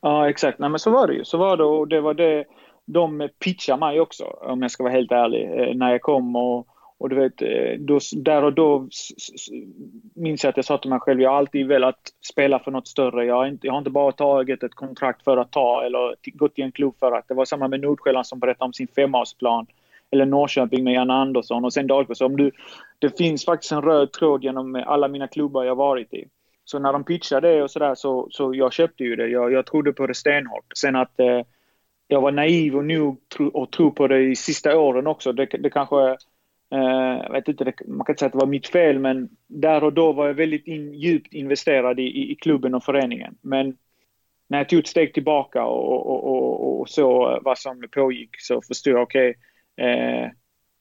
[0.00, 0.58] Ja, exakt.
[0.58, 1.24] Nej, men så var det ju.
[1.24, 2.44] Så var det och det var det
[2.84, 6.36] de pitchade mig också, om jag ska vara helt ärlig, eh, när jag kom.
[6.36, 6.66] Och,
[6.98, 8.88] och du vet, eh, då, där och då
[10.14, 11.98] minns jag att jag sa till mig själv, jag har alltid velat
[12.30, 13.24] spela för något större.
[13.24, 16.54] Jag har inte, jag har inte bara tagit ett kontrakt för att ta eller gått
[16.54, 17.28] till en klubb för att.
[17.28, 19.66] Det var samma med Nordsjälland som berättade om sin femårsplan.
[20.10, 22.52] Eller Norrköping med Janne Andersson och sen Dalkurd.
[22.98, 26.24] det finns faktiskt en röd tråd genom alla mina klubbar jag varit i.
[26.64, 29.28] Så när de pitchade det och sådär så, så jag köpte ju det.
[29.28, 30.64] Jag, jag trodde på det stenhårt.
[30.76, 31.40] Sen att eh,
[32.08, 35.32] jag var naiv och nog tro, och tro på det i sista åren också.
[35.32, 36.16] Det, det kanske,
[36.70, 39.84] Eh, jag vet inte, man kan inte säga att det var mitt fel men där
[39.84, 43.34] och då var jag väldigt in, djupt investerad i, i, i, klubben och föreningen.
[43.40, 43.76] Men
[44.48, 48.62] när jag tog ett steg tillbaka och, och, och, och så vad som pågick så
[48.62, 49.34] förstod jag okej,
[49.76, 50.30] okay, eh,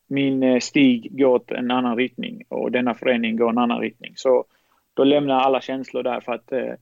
[0.08, 4.14] min eh, stig går åt en annan riktning och denna förening går en annan riktning.
[4.16, 4.46] Så
[4.94, 6.74] då lämnar jag alla känslor där för att eh,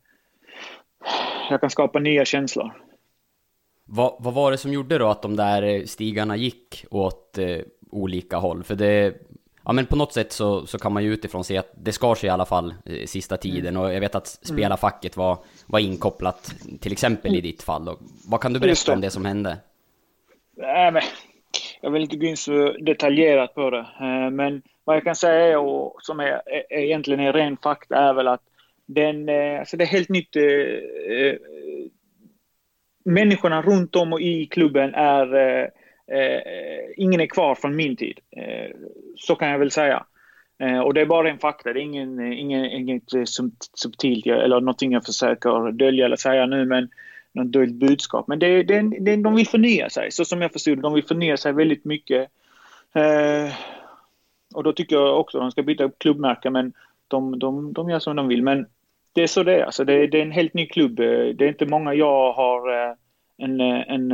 [1.49, 2.71] jag kan skapa nya känslor.
[3.87, 7.37] Vad, vad, var det som gjorde då att de där eh, stigarna gick åt
[7.95, 8.63] olika håll?
[8.63, 9.13] För det,
[9.65, 12.15] ja men på något sätt så, så kan man ju utifrån se att det skar
[12.15, 13.81] sig i alla fall eh, sista tiden mm.
[13.81, 14.57] och jag vet att mm.
[14.57, 17.89] spelarfacket var, var inkopplat till exempel i ditt fall.
[17.89, 19.57] Och vad kan du berätta om det som hände?
[20.57, 21.01] Nej, men,
[21.81, 25.59] jag vill inte gå in så detaljerat på det, eh, men vad jag kan säga
[25.59, 28.41] och som är, är, egentligen är ren fakta är väl att
[28.85, 30.35] den, eh, alltså det är helt nytt.
[30.35, 31.35] Eh,
[33.05, 35.69] människorna runt om och i klubben är,
[36.11, 36.41] Eh,
[36.97, 38.19] ingen är kvar från min tid.
[38.31, 38.75] Eh,
[39.17, 40.05] så kan jag väl säga.
[40.59, 43.03] Eh, och det är bara en fakta, det är ingen, eh, ingen, inget
[43.73, 46.89] subtilt eller någonting jag försöker dölja eller säga nu men
[47.31, 48.27] något dolt budskap.
[48.27, 51.37] Men det, det, det, de vill förnya sig, så som jag förstod De vill förnya
[51.37, 52.27] sig väldigt mycket.
[54.55, 56.73] Och då tycker jag också att de ska byta klubbmärke men
[57.07, 58.43] de, de, de gör som de vill.
[58.43, 58.65] Men
[59.13, 59.63] det är så det är.
[59.63, 60.95] Alltså det, det är en helt ny klubb.
[60.95, 62.95] Det är inte många jag har
[63.37, 64.11] en, en,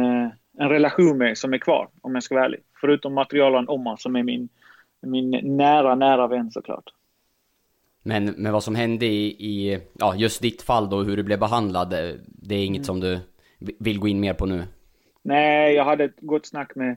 [0.57, 2.59] en relation med som är kvar, om jag ska vara ärlig.
[2.81, 4.49] Förutom materialen Omar som är min,
[5.01, 6.85] min nära, nära vän såklart.
[8.03, 11.39] Men, men vad som hände i, i ja, just ditt fall då, hur du blev
[11.39, 11.89] behandlad,
[12.25, 12.83] det är inget mm.
[12.83, 13.19] som du
[13.79, 14.63] vill gå in mer på nu?
[15.21, 16.95] Nej, jag hade ett gott snack med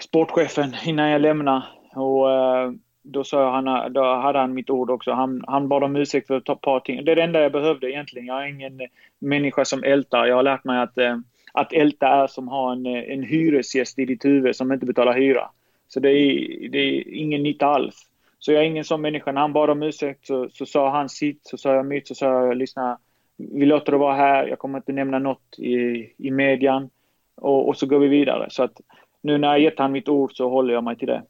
[0.00, 1.62] sportchefen innan jag lämnade.
[1.94, 5.12] Och eh, då, sa han, då hade han mitt ord också.
[5.12, 7.04] Han, han bad om ursäkt för ett par ting.
[7.04, 8.26] Det är det enda jag behövde egentligen.
[8.26, 8.80] Jag är ingen
[9.18, 10.26] människa som ältar.
[10.26, 11.18] Jag har lärt mig att, eh,
[11.54, 15.14] att älta är som att ha en, en hyresgäst i ditt huvud som inte betalar
[15.14, 15.50] hyra.
[15.88, 18.06] Så det är, det är ingen nytta alls.
[18.38, 19.32] Så jag är ingen sån människa.
[19.32, 22.14] När han bad om ursäkt så, så sa han sitt, så sa jag mitt, så
[22.14, 22.98] sa jag lyssna.
[23.36, 24.46] Vi låter det vara här.
[24.46, 26.90] Jag kommer inte nämna något i, i median.
[27.34, 28.46] Och, och så går vi vidare.
[28.50, 28.80] Så att
[29.20, 31.22] nu när jag gett han mitt ord så håller jag mig till det.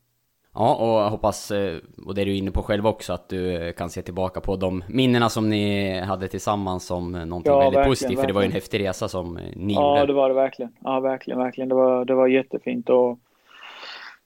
[0.54, 3.56] Ja, och jag hoppas, eh, och det är du inne på själv också, att du
[3.56, 7.84] eh, kan se tillbaka på de minnena som ni hade tillsammans som någonting ja, väldigt
[7.84, 10.12] positivt, för det var ju en häftig resa som eh, ni ja, gjorde.
[10.12, 10.72] Det var det verkligen.
[10.80, 11.68] Ja, verkligen, verkligen.
[11.68, 13.18] Det var, det var jättefint och...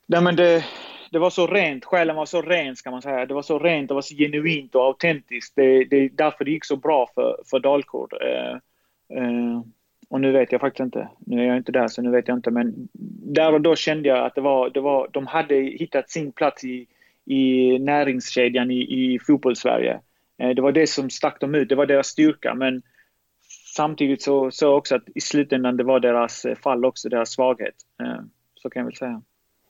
[0.06, 0.64] Nej, men det,
[1.10, 3.26] det var så rent, själen var så ren ska man säga.
[3.26, 5.52] Det var så rent, det var så genuint och autentiskt.
[5.56, 8.12] Det, det är därför det gick så bra för, för Dalkurd.
[8.12, 8.52] Eh,
[9.18, 9.60] eh,
[10.08, 11.08] och nu vet jag faktiskt inte.
[11.18, 12.50] Nu är jag inte där så nu vet jag inte.
[12.50, 12.88] Men
[13.34, 16.64] där och då kände jag att det var, det var, de hade hittat sin plats
[16.64, 16.86] i,
[17.24, 20.00] i näringskedjan i, i fotbollssverige.
[20.38, 22.54] Eh, det var det som stack dem ut, det var deras styrka.
[22.54, 22.82] Men
[23.76, 27.74] samtidigt så, så också att i slutändan det var deras fall också, deras svaghet.
[28.02, 28.22] Eh,
[28.54, 29.22] så kan jag väl säga.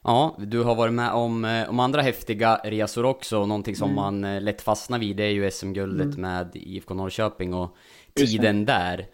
[0.04, 3.46] Ja, du har varit med om, eh, om andra häftiga resor också.
[3.46, 3.96] Någonting som mm.
[3.96, 6.20] man eh, lätt fastnar vid det är ju SM-guldet mm.
[6.20, 7.76] med IFK Norrköping och
[8.14, 9.06] tiden där.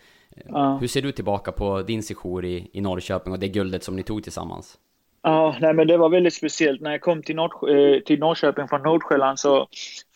[0.44, 0.78] Ja.
[0.80, 4.02] Hur ser du tillbaka på din sejour i, i Norrköping och det guldet som ni
[4.02, 4.78] tog tillsammans?
[5.22, 6.80] Ja, nej, men det var väldigt speciellt.
[6.80, 9.68] När jag kom till, Nord, eh, till Norrköping från Nordsjälland så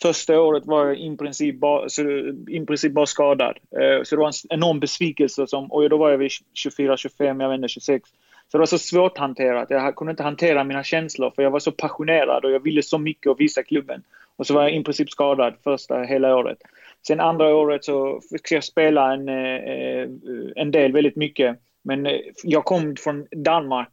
[0.02, 2.02] första året var jag i princip bara, så,
[2.48, 3.59] i princip bara skadad.
[4.04, 5.46] Så det var en enorm besvikelse.
[5.46, 8.11] Som, och då var jag vid 24, 25, jag vet inte, 26.
[8.52, 9.70] Så det var så svårt hanterat.
[9.70, 12.98] Jag kunde inte hantera mina känslor för jag var så passionerad och jag ville så
[12.98, 14.02] mycket och visa klubben.
[14.37, 16.59] Och så var jag i princip skadad första hela året.
[17.06, 20.08] Sen andra året så fick jag spela en, eh, eh,
[20.56, 21.58] en del, väldigt mycket.
[21.82, 23.88] Men eh, jag kom från Danmark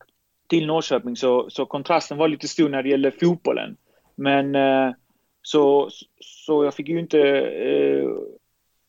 [0.50, 3.78] till Norrköping så, så kontrasten var lite stor när det gällde fotbollen.
[4.16, 4.56] Men
[5.42, 5.90] så,
[6.20, 7.52] så jag fick ju inte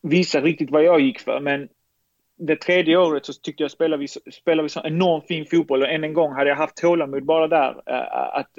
[0.02, 1.40] visa riktigt vad jag gick för.
[1.40, 1.68] Men
[2.37, 5.88] det tredje året så tyckte jag spelade vi, spelade vi så enormt fin fotboll och
[5.88, 7.83] än en gång hade jag haft tålamod bara där.
[8.38, 8.59] Att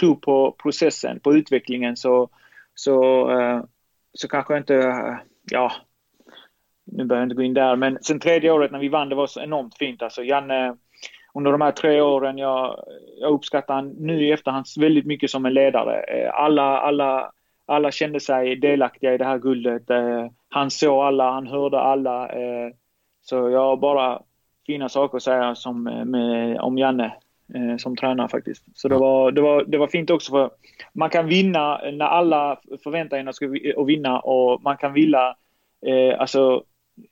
[0.00, 2.28] tro på processen, på utvecklingen så,
[2.74, 3.28] så,
[4.12, 5.18] så kanske jag inte,
[5.50, 5.72] ja,
[6.84, 9.14] nu behöver jag inte gå in där, men sen tredje året när vi vann, det
[9.14, 10.02] var så enormt fint.
[10.02, 10.76] Alltså Janne,
[11.34, 12.84] under de här tre åren, jag,
[13.20, 16.00] jag uppskattar han nu i efterhand väldigt mycket som en ledare.
[16.00, 17.32] Eh, alla, alla,
[17.66, 19.90] alla kände sig delaktiga i det här guldet.
[19.90, 22.28] Eh, han såg alla, han hörde alla.
[22.28, 22.72] Eh,
[23.22, 24.22] så jag har bara
[24.66, 27.12] fina saker att säga som, med, om Janne
[27.54, 28.64] eh, som tränare faktiskt.
[28.74, 30.50] Så det var, det, var, det var fint också för
[30.92, 35.36] man kan vinna när alla förväntar sig att vinna och man kan vinna
[35.86, 36.62] eh, alltså,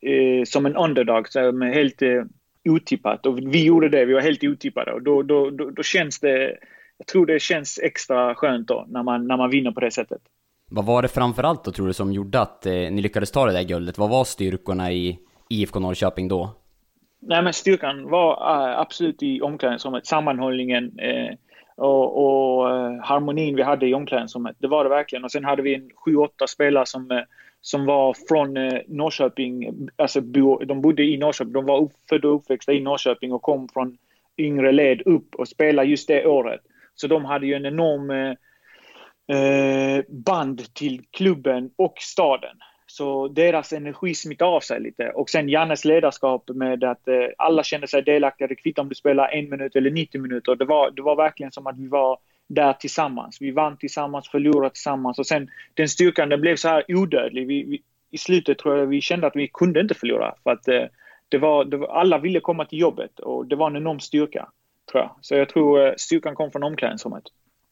[0.00, 2.24] eh, som en underdog, som helt eh,
[2.68, 3.26] otippat.
[3.26, 6.58] Och vi gjorde det, vi var helt otippade och då, då, då, då känns det,
[6.98, 10.20] jag tror det känns extra skönt då när man, när man vinner på det sättet.
[10.70, 13.52] Vad var det framförallt då tror du som gjorde att eh, ni lyckades ta det
[13.52, 13.98] där guldet?
[13.98, 15.18] Vad var styrkorna i,
[15.50, 16.50] IFK Norrköping då?
[17.20, 20.06] Nej, men styrkan var eh, absolut i omklädningsrummet.
[20.06, 21.34] Sammanhållningen eh,
[21.76, 24.56] och, och eh, harmonin vi hade i omklädningsrummet.
[24.58, 25.24] Det var det verkligen.
[25.24, 27.24] Och sen hade vi en sju, åtta spelare som,
[27.60, 28.54] som var från
[28.96, 29.88] Norrköping.
[29.96, 31.52] Alltså, bo, de bodde i Norrköping.
[31.52, 33.98] De var födda och uppväxta i Norrköping och kom från
[34.38, 36.60] yngre led upp och spelade just det året.
[36.94, 38.36] Så de hade ju en enorm
[40.08, 42.56] band till klubben och staden.
[42.96, 45.10] Så deras energi smittar av sig lite.
[45.10, 48.48] Och sen Jannes ledarskap med att eh, alla kände sig delaktiga.
[48.48, 50.56] Det kvittar om du spelar en minut eller 90 minuter.
[50.56, 53.36] Det var, det var verkligen som att vi var där tillsammans.
[53.40, 57.46] Vi vann tillsammans, förlorade tillsammans och sen den styrkan den blev så här odödlig.
[57.46, 60.34] Vi, vi, I slutet tror jag vi kände att vi kunde inte förlora.
[60.42, 60.84] För att eh,
[61.28, 64.48] det var, det var, alla ville komma till jobbet och det var en enorm styrka.
[64.92, 65.10] Tror jag.
[65.20, 67.24] Så jag tror eh, styrkan kom från omklädningsrummet.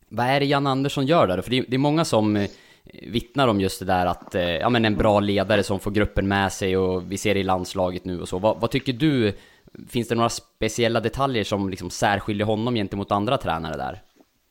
[0.09, 1.43] Vad är det Jan Andersson gör där?
[1.43, 2.51] För det är, det är många som eh,
[2.93, 6.29] vittnar om just det där att, eh, ja men en bra ledare som får gruppen
[6.29, 8.39] med sig och vi ser det i landslaget nu och så.
[8.39, 9.33] Vad, vad tycker du?
[9.89, 14.01] Finns det några speciella detaljer som liksom särskiljer honom gentemot andra tränare där?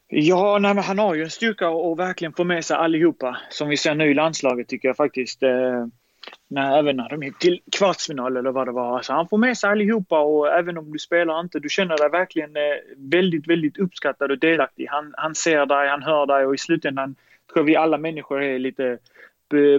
[0.07, 3.37] Ja, nej, men han har ju en styrka att verkligen få med sig allihopa.
[3.49, 5.43] Som vi ser nu i landslaget tycker jag faktiskt.
[5.43, 5.85] Eh,
[6.47, 8.97] när, även när de gick till kvartsfinal eller vad det var.
[8.97, 12.09] Alltså, han får med sig allihopa och även om du spelar inte, du känner dig
[12.09, 12.61] verkligen eh,
[12.97, 14.87] väldigt, väldigt uppskattad och delaktig.
[14.89, 17.15] Han, han ser dig, han hör dig och i slutändan
[17.53, 18.99] tror vi alla människor är lite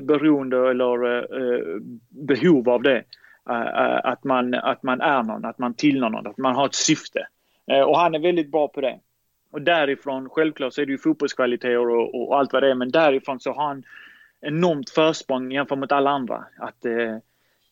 [0.01, 3.05] beroende eller eh, behov av det.
[3.51, 6.67] Eh, eh, att, man, att man är någon, att man tillhör någon, att man har
[6.67, 7.27] ett syfte.
[7.87, 8.99] Och han är väldigt bra på det.
[9.51, 12.91] Och därifrån, självklart så är det ju fotbollskvaliteter och, och, allt vad det är, men
[12.91, 13.85] därifrån så har han
[14.41, 16.45] enormt försprång jämfört med alla andra.
[16.59, 16.81] Att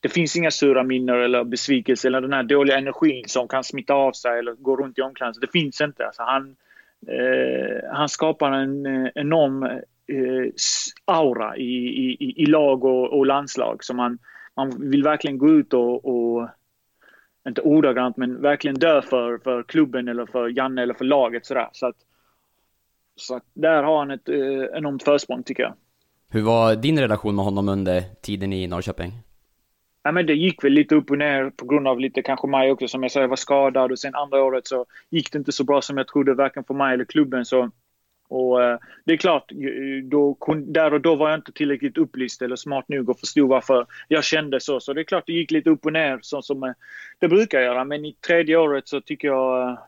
[0.00, 3.94] det finns inga sura minnen eller besvikelse eller den här dåliga energin som kan smitta
[3.94, 5.52] av sig eller gå runt i omklädningsrummet.
[5.52, 6.06] Det finns inte.
[6.06, 6.56] Alltså han,
[7.92, 9.82] han skapar en enorm
[11.04, 13.84] aura i, i, i lag och, och, landslag.
[13.84, 14.18] Så man,
[14.56, 16.48] man vill verkligen gå ut och, och
[17.48, 21.46] inte ordagrant, men verkligen dö för, för klubben eller för Janne eller för laget.
[21.46, 21.68] Sådär.
[21.72, 21.96] Så, att,
[23.16, 25.74] så att där har han ett eh, enormt försprång tycker jag.
[26.30, 29.12] Hur var din relation med honom under tiden i Norrköping?
[30.02, 32.72] Ja, men det gick väl lite upp och ner på grund av lite kanske mig
[32.72, 32.88] också.
[32.88, 35.64] Som jag sa, jag var skadad och sen andra året så gick det inte så
[35.64, 37.44] bra som jag trodde, varken för mig eller klubben.
[37.44, 37.70] Så
[38.32, 39.52] och eh, det är klart,
[40.04, 43.86] då, där och då var jag inte tillräckligt upplyst eller smart nog och förstod varför
[44.08, 44.80] jag kände så.
[44.80, 46.72] Så det är klart det gick lite upp och ner så som eh,
[47.18, 47.84] det brukar göra.
[47.84, 49.78] Men i tredje året så tycker jag eh,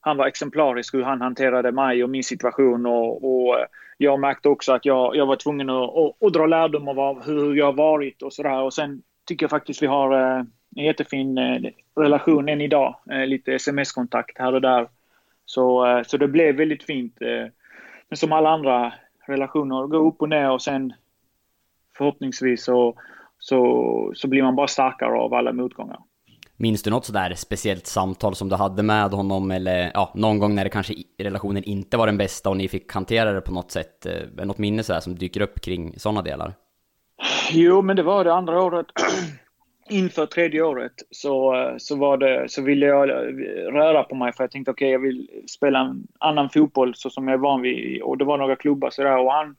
[0.00, 2.86] han var exemplarisk hur han hanterade mig och min situation.
[2.86, 3.56] Och, och
[3.98, 7.54] jag märkte också att jag, jag var tvungen att, att, att dra lärdom av hur
[7.54, 8.62] jag varit och sådär.
[8.62, 10.12] Och sen tycker jag faktiskt vi har
[10.76, 11.38] en jättefin
[11.96, 12.96] relation än idag.
[13.26, 14.88] Lite sms-kontakt här och där.
[15.54, 17.16] Så, så det blev väldigt fint.
[18.08, 18.92] Men som alla andra
[19.26, 20.92] relationer, gå upp och ner och sen
[21.96, 22.94] förhoppningsvis så,
[23.38, 25.98] så, så blir man bara starkare av alla motgångar.
[26.56, 30.54] Minns du något sådär speciellt samtal som du hade med honom eller ja, någon gång
[30.54, 33.70] när det kanske relationen inte var den bästa och ni fick hantera det på något
[33.70, 34.06] sätt?
[34.06, 36.54] Eh, något minne sådär som dyker upp kring sådana delar?
[37.50, 38.86] Jo, men det var det andra året.
[39.88, 43.14] Inför tredje året så, eh, så, var det, så ville jag eh,
[43.72, 47.10] röra på mig för jag tänkte okej, okay, jag vill spela en annan fotboll så
[47.10, 48.02] som jag är van vid.
[48.02, 49.56] Och det var några klubbar sådär och han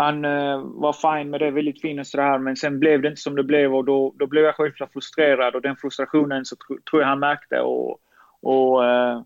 [0.00, 2.38] han eh, var fin med det, väldigt fin och sådär.
[2.38, 5.54] Men sen blev det inte som det blev och då, då blev jag självklart frustrerad
[5.54, 7.60] och den frustrationen så tro, tror jag han märkte.
[7.60, 8.00] Och,
[8.40, 9.22] och uh,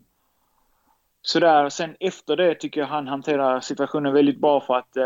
[1.22, 1.68] sådär.
[1.68, 4.96] Sen efter det tycker jag han hanterar situationen väldigt bra för att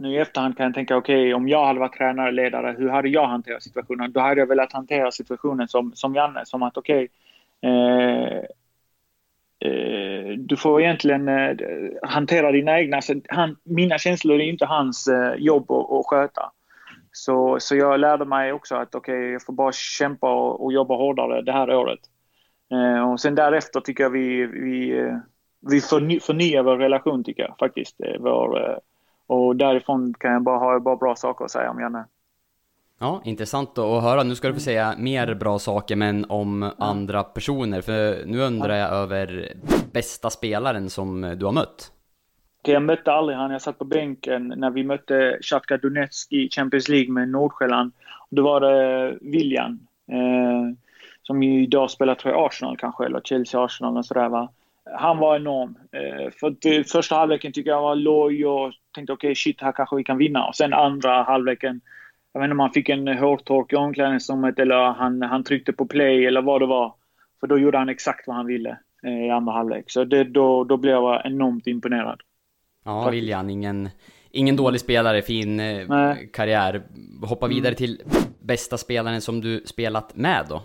[0.00, 2.88] nu i efterhand kan jag tänka okej, okay, om jag hade varit tränare ledare, hur
[2.88, 4.12] hade jag hanterat situationen?
[4.12, 7.08] Då hade jag velat hantera situationen som, som Janne, som att okej,
[7.62, 8.46] okay,
[9.64, 11.56] Eh, du får egentligen eh,
[12.02, 12.96] hantera dina egna...
[12.96, 16.52] Alltså, han, mina känslor är inte hans eh, jobb att, att sköta.
[17.12, 20.72] Så, så jag lärde mig också att okej, okay, jag får bara kämpa och, och,
[20.72, 22.00] jobba hårdare det här året.
[22.72, 25.10] Eh, och sen därefter tycker jag vi, vi,
[25.70, 27.96] vi förny, förnyar vår relation tycker jag faktiskt.
[28.18, 28.80] Vår,
[29.30, 32.04] och därifrån kan jag bara ha bara bra saker att säga om Janne.
[32.98, 34.22] Ja, intressant att höra.
[34.22, 37.80] Nu ska du få säga mer bra saker, men om andra personer.
[37.80, 39.52] För nu undrar jag över
[39.92, 41.92] bästa spelaren som du har mött.
[42.62, 43.50] Jag mötte aldrig han.
[43.50, 47.92] Jag satt på bänken när vi mötte Shakhtar Donetsk i Champions League med Nordsjälland.
[48.30, 49.78] Då var det William,
[50.12, 50.76] eh,
[51.22, 54.48] som idag spelar tror jag Arsenal kanske, eller Chelsea Arsenal och sådär va.
[54.98, 55.78] Han var enorm.
[55.92, 59.96] Eh, för första halvleken tycker jag var loj och tänkte okej okay, shit, här kanske
[59.96, 60.46] vi kan vinna.
[60.46, 61.80] Och sen andra halvleken
[62.32, 65.86] jag vet inte om han fick en hårtork i omklädningsrummet eller han, han tryckte på
[65.86, 66.94] play eller vad det var.
[67.40, 69.84] För då gjorde han exakt vad han ville eh, i andra halvlek.
[69.90, 72.20] Så det, då, då blev jag enormt imponerad.
[72.84, 73.88] Ja, William, ingen,
[74.30, 76.30] ingen dålig spelare, fin eh, Nej.
[76.32, 76.82] karriär.
[77.22, 77.54] Hoppa mm.
[77.54, 78.02] vidare till
[78.40, 80.62] bästa spelaren som du spelat med då?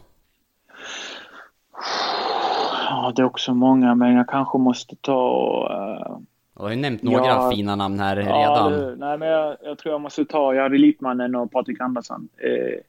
[2.90, 5.68] Ja, det är också många, men jag kanske måste ta...
[5.72, 8.42] Uh du har ju nämnt några ja, fina namn här redan.
[8.42, 12.30] Ja, det, nej, men jag, jag, tror jag måste ta Jari Littmannen och Patrik Andersson.
[12.38, 12.80] Eh,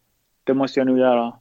[0.45, 1.33] det måste jag nog göra.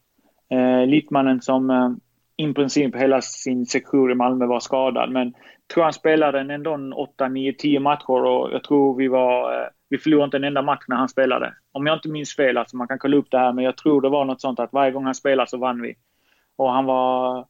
[0.50, 1.90] Eh, Littmannen som eh,
[2.38, 6.94] i princip hela sin sektion i Malmö var skadad, men jag tror han spelade ändå
[6.96, 9.54] 8, 9, 10 matcher och jag tror vi var...
[9.54, 11.54] Eh, vi förlorade inte en enda match när han spelade.
[11.72, 14.02] Om jag inte minns fel, alltså man kan kolla upp det här, men jag tror
[14.02, 15.96] det var något sånt att varje gång han spelade så vann vi.
[16.56, 17.46] Och han var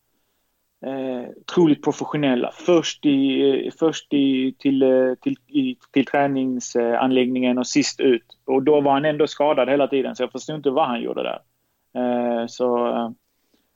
[0.86, 2.52] eh, otroligt professionella.
[2.54, 8.38] Först, i, eh, först i, till, eh, till, i, till träningsanläggningen och sist ut.
[8.46, 11.24] Och då var han ändå skadad hela tiden så jag förstod inte vad han gjorde
[11.24, 11.40] där.
[11.96, 13.10] Eh, så, eh,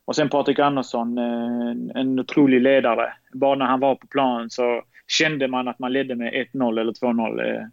[0.05, 3.13] och sen Patrik Andersson, eh, en, en otrolig ledare.
[3.33, 6.93] Bara när han var på plan så kände man att man ledde med 1-0 eller
[6.93, 7.55] 2-0.
[7.55, 7.63] Eh.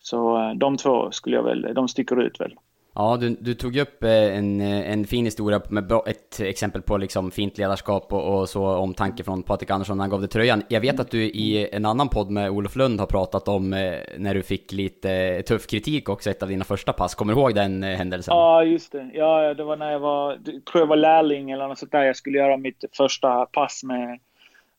[0.00, 2.54] Så de två skulle jag väl, de sticker ut väl.
[2.98, 6.96] Ja, du, du tog upp eh, en, eh, en fin historia med ett exempel på
[6.96, 10.62] liksom fint ledarskap och, och så omtanke från Patrik Andersson när han gav dig tröjan.
[10.68, 13.94] Jag vet att du i en annan podd med Olof Lund har pratat om eh,
[14.18, 17.14] när du fick lite tuff kritik också, ett av dina första pass.
[17.14, 18.36] Kommer du ihåg den händelsen?
[18.36, 19.10] Ja, just det.
[19.14, 22.04] Ja, det var när jag var, tror jag var lärling eller något sånt där.
[22.04, 24.18] Jag skulle göra mitt första pass med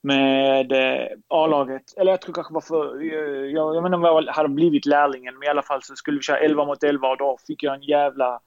[0.01, 1.97] med eh, A-laget.
[1.97, 3.01] Eller jag tror kanske varför...
[3.01, 5.83] Eh, jag, jag, jag vet inte om jag hade blivit lärlingen, men i alla fall
[5.83, 8.39] så skulle vi köra 11 mot 11 och då fick jag en jävla...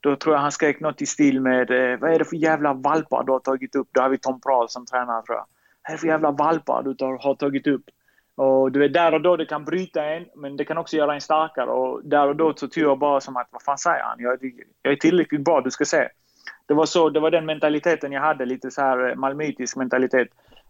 [0.00, 2.72] Då tror jag han skrek något i stil med eh, Vad är det för jävla
[2.72, 3.88] valpar du har tagit upp?
[3.92, 5.46] Då har vi Tom Prahl som tränare tror jag.
[5.82, 7.84] Vad är det för jävla valpar du har tagit upp?
[8.38, 11.14] Och du vet, där och då det kan bryta en, men det kan också göra
[11.14, 11.70] en starkare.
[11.70, 14.16] Och där och då så tror jag bara som att, vad fan säger han?
[14.18, 14.38] Jag,
[14.82, 16.08] jag är tillräckligt bra, du ska se.
[16.66, 20.28] Det var, så, det var den mentaliteten jag hade, lite så här eh, malmöitisk mentalitet.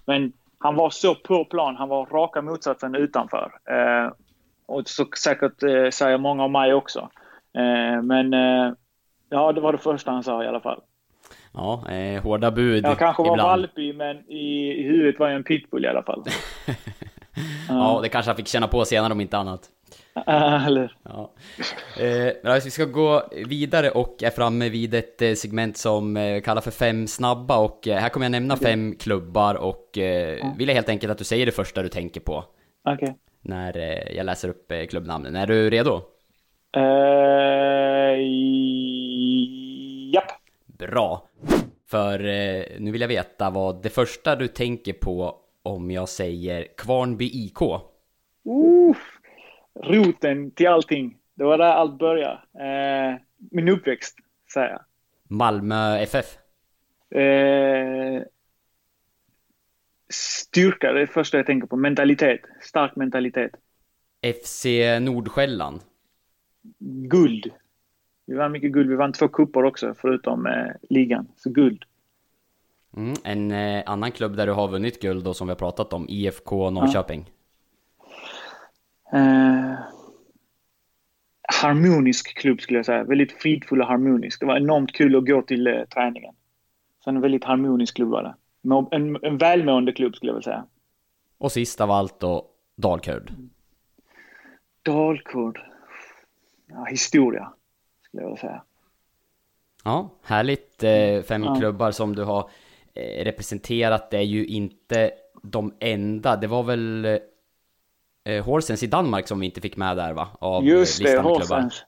[0.08, 3.52] Men han var så på plan, han var raka motsatsen utanför.
[3.70, 4.12] Eh,
[4.66, 7.08] och så säkert eh, säger många om mig också.
[7.58, 8.72] Eh, men eh,
[9.28, 10.80] ja, det var det första han sa i alla fall.
[11.52, 13.48] Ja, eh, hårda bud Jag kanske var ibland.
[13.48, 16.24] valpig, men i, i huvudet var jag en pitbull i alla fall.
[17.68, 19.68] ja, det kanske han fick känna på senare om inte annat.
[20.66, 20.96] Eller?
[21.02, 21.32] Ja.
[21.96, 26.60] Eh, vi ska gå vidare och är framme vid ett eh, segment som eh, kallar
[26.60, 28.72] för fem snabba och eh, här kommer jag nämna okay.
[28.72, 32.20] fem klubbar och eh, vill jag helt enkelt att du säger det första du tänker
[32.20, 32.44] på.
[32.84, 32.94] Okej.
[32.94, 33.14] Okay.
[33.42, 35.36] När eh, jag läser upp eh, klubbnamnen.
[35.36, 36.02] Är du redo?
[36.76, 38.18] Uh,
[40.12, 40.32] japp.
[40.66, 41.28] Bra.
[41.86, 46.66] För eh, nu vill jag veta vad det första du tänker på om jag säger
[46.76, 47.62] Kvarnby IK?
[47.62, 48.96] Uh,
[49.82, 51.16] roten till allting.
[51.34, 52.40] Det var där allt började.
[52.54, 53.20] Eh,
[53.50, 54.16] min uppväxt,
[54.54, 54.80] säger jag.
[55.28, 56.38] Malmö FF?
[57.10, 58.22] Eh,
[60.08, 61.76] styrka, det är det första jag tänker på.
[61.76, 62.40] Mentalitet.
[62.60, 63.50] Stark mentalitet.
[64.42, 64.66] FC
[65.00, 65.80] Nordsjälland?
[66.78, 67.50] Guld.
[68.26, 68.90] Vi vann mycket guld.
[68.90, 71.28] Vi vann två kupper också, förutom eh, ligan.
[71.36, 71.84] Så guld.
[72.96, 75.92] Mm, en eh, annan klubb där du har vunnit guld och som vi har pratat
[75.92, 77.24] om, IFK Norrköping?
[77.26, 77.32] Ja.
[79.12, 79.74] Eh,
[81.62, 83.04] harmonisk klubb skulle jag säga.
[83.04, 84.40] Väldigt fridfull och harmonisk.
[84.40, 86.34] Det var enormt kul att gå till eh, träningen.
[87.04, 88.34] Så en väldigt harmonisk klubb var det.
[88.96, 90.66] En, en välmående klubb skulle jag vilja säga.
[91.38, 92.46] Och sist av allt då,
[92.76, 93.32] Dalkurd?
[94.82, 95.60] Dalkurd?
[96.66, 97.52] Ja, historia,
[98.02, 98.62] skulle jag vilja säga.
[99.84, 100.84] Ja, härligt.
[100.84, 101.54] Eh, fem ja.
[101.54, 102.50] klubbar som du har
[102.94, 104.10] eh, representerat.
[104.10, 105.10] Det är ju inte
[105.42, 106.36] de enda.
[106.36, 107.18] Det var väl
[108.28, 110.28] eh, Horsens i Danmark som vi inte fick med där va?
[110.40, 111.84] Av Just det, Horsens.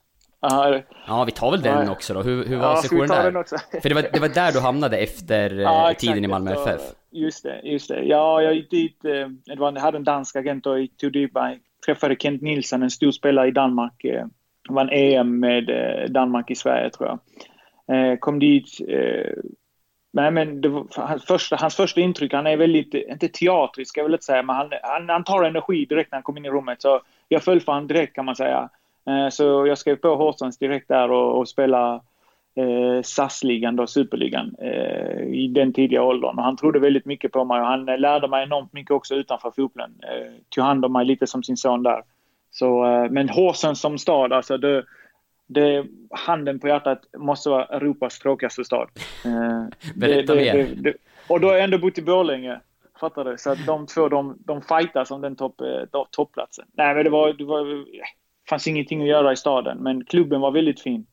[1.07, 1.93] Ja, vi tar väl den ja.
[1.93, 2.23] också då.
[2.23, 3.81] Hur, hur var ja, sessionen där?
[3.81, 6.81] För det var, det var där du hamnade efter ja, tiden i Malmö FF?
[7.11, 8.03] Just det, just det.
[8.03, 9.05] Ja, jag gick dit.
[9.05, 11.59] Eh, jag hade en dansk agent och gick till Dubai.
[11.87, 14.05] Träffade Kent Nilsson, en stor spelare i Danmark.
[14.05, 14.27] Eh,
[14.69, 17.19] vann EM med eh, Danmark i Sverige tror jag.
[18.21, 18.69] Kom dit.
[20.13, 24.13] Nej, men var, hans, första, hans första intryck, han är väldigt, inte teatrisk jag vill
[24.13, 26.83] inte säga, men han, han, han tar energi direkt när han kommer in i rummet.
[26.83, 28.69] Så jag föll för honom direkt kan man säga.
[29.09, 32.01] Eh, så jag skrev på Horsens direkt där och, och spelade
[32.55, 36.39] eh, SAS-ligan, då, superligan, eh, i den tidiga åldern.
[36.39, 39.51] Och han trodde väldigt mycket på mig och han lärde mig enormt mycket också utanför
[39.51, 39.95] fotbollen.
[40.03, 42.03] Eh, tog hand om mig lite som sin son där.
[42.51, 44.85] Så, eh, men Horsens som stad, alltså det,
[45.51, 48.89] det, handen på hjärtat måste vara Europas tråkigaste stad.
[49.25, 50.75] Eh, Berätta det, mer.
[50.77, 50.95] Det,
[51.29, 52.61] och då har jag ändå bott i Borlänge.
[53.01, 53.39] Fattar du?
[53.39, 56.65] Så att de två, de, de fightas om den topp, eh, toppplatsen.
[56.73, 57.85] Nej, men det var, det var
[58.49, 61.07] fanns ingenting att göra i staden, men klubben var väldigt fin.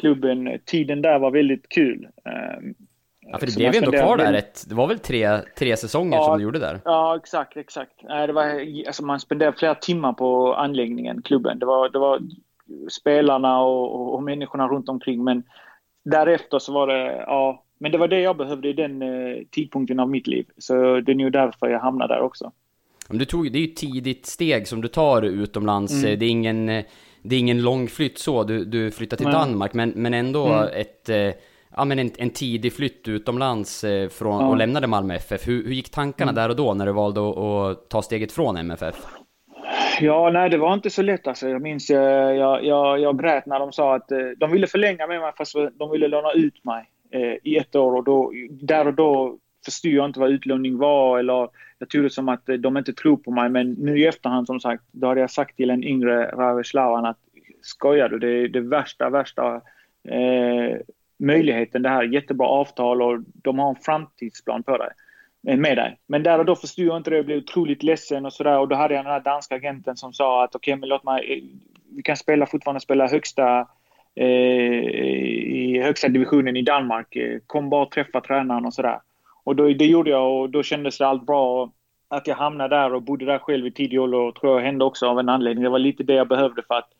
[0.00, 2.08] Klubben, tiden där var väldigt kul.
[2.24, 2.74] Ehm,
[3.20, 6.16] ja, för det blev ju ändå kvar där ett, det var väl tre, tre säsonger
[6.16, 6.80] ja, som du gjorde där?
[6.84, 7.92] Ja, exakt, exakt.
[8.26, 8.44] Det var,
[8.86, 11.58] alltså man spenderade flera timmar på anläggningen, klubben.
[11.58, 12.20] Det var, det var
[12.90, 15.42] spelarna och, och, människorna runt omkring, men
[16.04, 20.00] därefter så var det, ja, men det var det jag behövde i den eh, tidpunkten
[20.00, 20.46] av mitt liv.
[20.58, 22.52] Så det är nog därför jag hamnade där också.
[23.08, 25.92] Men du tog, det är ju ett tidigt steg som du tar utomlands.
[25.92, 26.18] Mm.
[26.18, 26.66] Det, är ingen,
[27.22, 29.34] det är ingen lång flytt så, du, du flyttar till Nej.
[29.34, 30.68] Danmark, men, men ändå mm.
[30.74, 31.32] ett, eh,
[31.76, 34.48] ja, men en, en tidig flytt utomlands eh, från, ja.
[34.48, 35.48] och lämnade Malmö FF.
[35.48, 36.42] Hur, hur gick tankarna mm.
[36.42, 38.96] där och då när du valde att, att, ta steget från MFF?
[40.00, 41.48] Ja, nej det var inte så lätt alltså.
[41.48, 45.06] Jag minns jag, jag, jag, jag grät när de sa att eh, de ville förlänga
[45.06, 48.86] med mig fast de ville låna ut mig eh, i ett år och då, där
[48.86, 52.54] och då förstod jag inte vad utlåning var eller jag tog det som att eh,
[52.54, 53.48] de inte tror på mig.
[53.48, 57.18] Men nu i efterhand som sagt, då hade jag sagt till en yngre Raveslavan att
[57.62, 58.18] skojar du?
[58.18, 59.54] Det är det värsta, värsta
[60.08, 60.76] eh,
[61.18, 62.02] möjligheten det här.
[62.02, 65.07] Jättebra avtal och de har en framtidsplan på dig eh,
[65.56, 65.98] med dig.
[66.06, 67.16] Men där och då förstod jag inte det.
[67.16, 68.58] Jag blev otroligt ledsen och sådär.
[68.58, 71.04] Och då hade jag den här danska agenten som sa att okej, okay, men låt
[71.04, 71.32] mig...
[71.32, 71.42] Eh,
[71.90, 73.66] vi kan spela, fortfarande spela högsta
[74.14, 77.16] eh, i högsta divisionen i Danmark.
[77.16, 79.00] Eh, kom bara och träffa tränaren och sådär.
[79.44, 81.72] Och då, det gjorde jag och då kändes det allt bra.
[82.08, 84.84] Att jag hamnade där och bodde där själv i tidig ålder och tror jag hände
[84.84, 85.64] också av en anledning.
[85.64, 86.90] Det var lite det jag behövde för att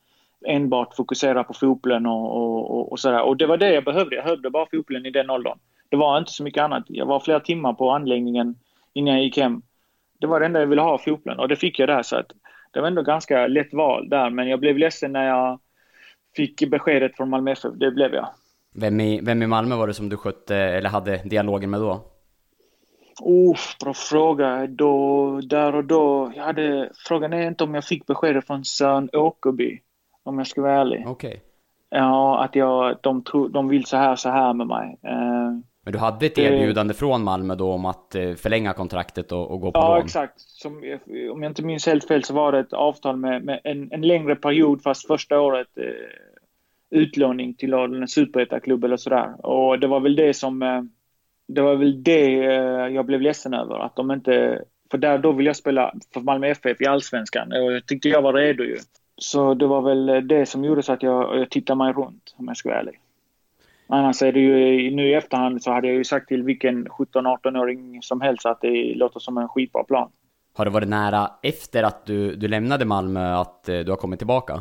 [0.46, 3.22] enbart fokusera på fotbollen och, och, och, och sådär.
[3.22, 4.16] Och det var det jag behövde.
[4.16, 5.58] Jag behövde bara fotbollen i den åldern.
[5.88, 6.84] Det var inte så mycket annat.
[6.86, 8.54] Jag var flera timmar på anläggningen
[8.92, 9.62] innan jag gick hem.
[10.20, 11.38] Det var det enda jag ville ha, fotbollen.
[11.38, 12.02] Och det fick jag där.
[12.02, 12.32] Så att
[12.70, 14.30] det var ändå ganska lätt val där.
[14.30, 15.60] Men jag blev ledsen när jag
[16.36, 17.72] fick beskedet från Malmö FF.
[17.74, 18.28] Det blev jag.
[18.74, 22.00] Vem i, vem i Malmö var det som du skötte, eller hade dialogen med då?
[23.20, 24.66] Oh, bra fråga.
[24.66, 29.10] Då, där och då, jag hade, frågan är inte om jag fick beskedet från Sören
[29.12, 29.80] Åkerby,
[30.22, 31.04] om jag ska vara ärlig.
[31.06, 31.28] Okej.
[31.28, 31.40] Okay.
[31.90, 34.98] Ja, att jag, de, tro, de vill så här, så här med mig.
[35.04, 35.58] Uh,
[35.88, 39.60] men du hade ett erbjudande från Malmö då om att uh, förlänga kontraktet och, och
[39.60, 39.96] gå på ja, lån?
[39.96, 40.40] Ja, exakt.
[40.40, 40.76] Som,
[41.32, 44.02] om jag inte minns helt fel så var det ett avtal med, med en, en,
[44.02, 45.84] längre period, fast första året uh,
[46.90, 49.46] utlåning till en superettaklubb eller sådär.
[49.46, 50.88] Och det var väl det som
[51.48, 53.78] det var väl det eh, jag blev ledsen över.
[53.78, 54.64] Att de inte...
[54.90, 58.22] För där, då ville jag spela för Malmö FF i Allsvenskan och jag tyckte jag
[58.22, 58.78] var redo ju.
[59.16, 62.48] Så det var väl det som gjorde så att jag, jag tittade mig runt, om
[62.48, 63.00] jag ska vara ärlig.
[63.88, 68.02] Annars är det ju, nu i efterhand så hade jag ju sagt till vilken 17-18-åring
[68.02, 70.10] som helst att det låter som en skitbra plan.
[70.54, 74.20] Har det varit nära efter att du, du lämnade Malmö att eh, du har kommit
[74.20, 74.60] tillbaka?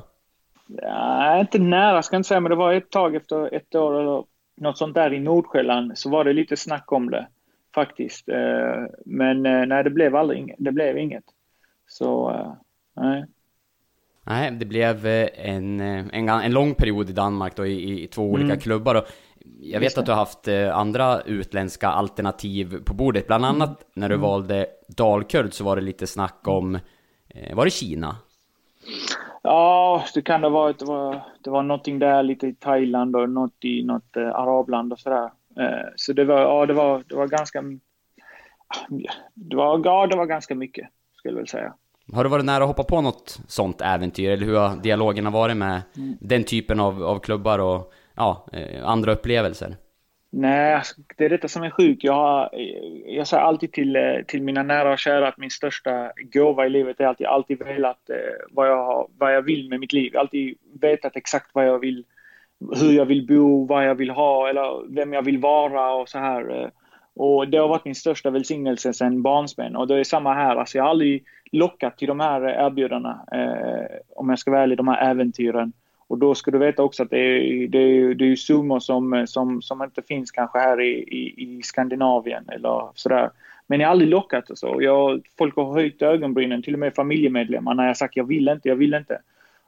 [0.68, 4.00] Ja, inte nära ska jag inte säga, men det var ett tag efter ett år
[4.00, 4.24] eller
[4.58, 7.28] något sånt där i Nordsjälland så var det lite snack om det
[7.76, 8.30] faktiskt.
[8.30, 10.56] Eh, men eh, nej, det blev aldrig.
[10.58, 11.24] Det blev inget.
[11.88, 12.42] Så,
[12.96, 13.26] nej.
[14.28, 18.46] Nej, det blev en, en, en lång period i Danmark då i, i två olika
[18.46, 18.60] mm.
[18.60, 18.96] klubbar.
[18.96, 19.04] Och
[19.62, 23.28] jag vet att du har haft andra utländska alternativ på bordet.
[23.28, 23.88] Bland annat mm.
[23.94, 24.28] när du mm.
[24.28, 26.80] valde Dalkurd så var det lite snack om,
[27.54, 28.16] var det Kina?
[29.42, 30.74] Ja, det kan det vara.
[30.74, 34.94] Det var, det var någonting där lite i Thailand och något i något eh, arabland
[34.94, 35.30] och sådär.
[35.60, 37.64] Eh, så det var, ja, det var, det var ganska...
[39.34, 41.74] Det var, ja, det var ganska mycket, skulle jag väl säga.
[42.14, 44.30] Har du varit nära att hoppa på något sånt äventyr?
[44.30, 46.18] Eller hur har dialogerna varit med mm.
[46.22, 49.76] den typen av, av klubbar och ja, eh, andra upplevelser?
[50.30, 52.04] Nej, alltså, det är detta som är sjukt.
[52.04, 52.50] Jag, har,
[53.06, 56.70] jag säger alltid till, eh, till mina nära och kära att min största gåva i
[56.70, 58.16] livet är att jag alltid velat eh,
[58.52, 60.18] vad jag, vad jag vill med mitt liv.
[60.18, 62.06] Alltid vetat exakt vad jag vill,
[62.82, 66.18] hur jag vill bo, vad jag vill ha eller vem jag vill vara och så
[66.18, 66.72] här.
[67.16, 69.76] Och det har varit min största välsignelse sedan barnsben.
[69.76, 70.56] Och det är samma här.
[70.56, 74.78] Alltså jag har aldrig lockat till de här erbjudandena, eh, om jag ska vara ärlig,
[74.78, 75.74] de här äventyren.
[76.08, 79.28] Och då ska du veta också att det är, det är, det är summor som,
[79.28, 83.30] som, som inte finns kanske här i, i, i Skandinavien eller sådär.
[83.68, 84.78] Men jag har aldrig lockat och så.
[84.82, 88.70] Jag, folk har höjt ögonbrynen, till och med familjemedlemmar, när jag sagt jag vill inte,
[88.70, 89.22] jag vill inte.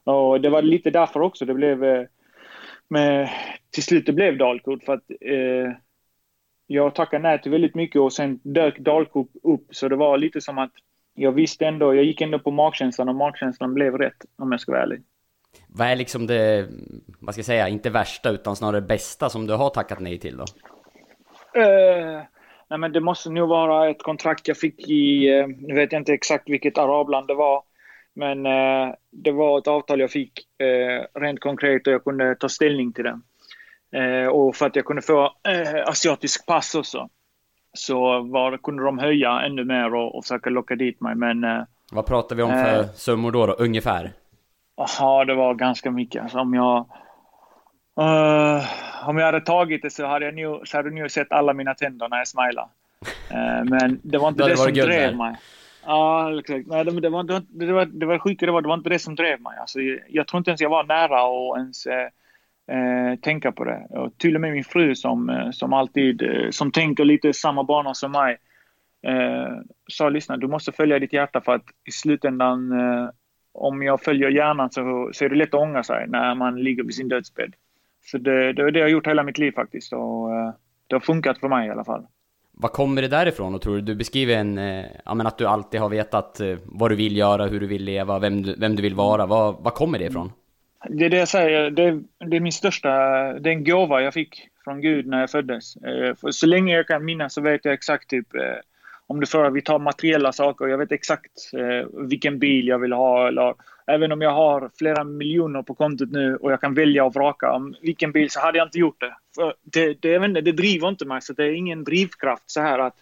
[0.04, 2.06] Och det var lite därför också det blev eh,
[2.88, 3.30] med,
[3.72, 5.74] till slut det blev Dalkurd för att eh,
[6.68, 10.42] jag tackade nej till väldigt mycket och sen dök Dalkurd upp så det var lite
[10.42, 10.72] som att
[11.14, 14.72] jag visste ändå, jag gick ändå på magkänslan och magkänslan blev rätt om jag ska
[14.72, 15.02] vara ärlig.
[15.68, 16.68] Vad är liksom det,
[17.20, 20.38] vad ska jag säga, inte värsta utan snarare bästa som du har tackat nej till
[20.38, 20.46] då?
[21.58, 22.22] Uh,
[22.70, 26.02] nej men det måste nog vara ett kontrakt jag fick i, uh, nu vet jag
[26.02, 27.64] inte exakt vilket arabland det var.
[28.14, 30.46] Men uh, det var ett avtal jag fick
[31.14, 34.28] rent konkret och jag kunde ta ställning till det.
[34.28, 35.34] och för att jag kunde få
[35.86, 37.10] asiatisk pass också.
[37.74, 41.66] Så var, kunde de höja ännu mer och, och försöka locka dit mig men...
[41.92, 44.12] Vad pratar vi om för summor då, då ungefär?
[45.00, 46.24] Ja, det var ganska mycket.
[46.24, 46.86] Alltså, om jag...
[48.00, 48.64] Uh,
[49.08, 51.74] om jag hade tagit det så hade jag nu, så hade nu sett alla mina
[51.74, 52.68] tänder när jag smilade.
[53.32, 55.36] Uh, men det var inte det, det som drev mig.
[55.86, 56.68] Ja, exakt.
[56.68, 58.76] Nej, det, det, var, det, var, det, var, det var sjuka det var, det var
[58.76, 59.58] inte det som drev mig.
[59.60, 62.08] Alltså, jag, tror inte ens jag var nära att ens eh,
[62.70, 63.88] Eh, tänka på det.
[63.90, 67.64] Och till och med min fru som, eh, som alltid, eh, som tänker lite samma
[67.64, 68.38] banor som mig,
[69.08, 69.54] eh,
[69.88, 73.10] sa lyssna, du måste följa ditt hjärta för att i slutändan eh,
[73.54, 76.84] om jag följer hjärnan så, så är det lätt att ångra sig när man ligger
[76.84, 77.54] vid sin dödsbädd.
[78.06, 80.54] Så det, det är det jag har gjort hela mitt liv faktiskt och eh,
[80.88, 82.06] det har funkat för mig i alla fall.
[82.52, 83.82] Vad kommer det därifrån och tror du?
[83.82, 87.18] Du beskriver en, eh, ja men att du alltid har vetat eh, vad du vill
[87.18, 89.26] göra, hur du vill leva, vem du, vem du vill vara.
[89.26, 90.32] Vad, vad kommer det ifrån?
[90.88, 92.90] Det är det jag säger, det, det är min största,
[93.40, 95.76] det är en gåva jag fick från Gud när jag föddes.
[95.76, 98.42] Eh, så länge jag kan minnas så vet jag exakt typ eh,
[99.08, 100.68] om du frågar, vi tar materiella saker.
[100.68, 103.28] Jag vet exakt eh, vilken bil jag vill ha.
[103.28, 103.56] Eller,
[103.88, 107.52] även om jag har flera miljoner på kontot nu och jag kan välja och vraka
[107.52, 109.16] om vilken bil så hade jag inte gjort det.
[109.36, 112.80] För det, det, inte, det driver inte mig, så det är ingen drivkraft så här
[112.80, 112.96] att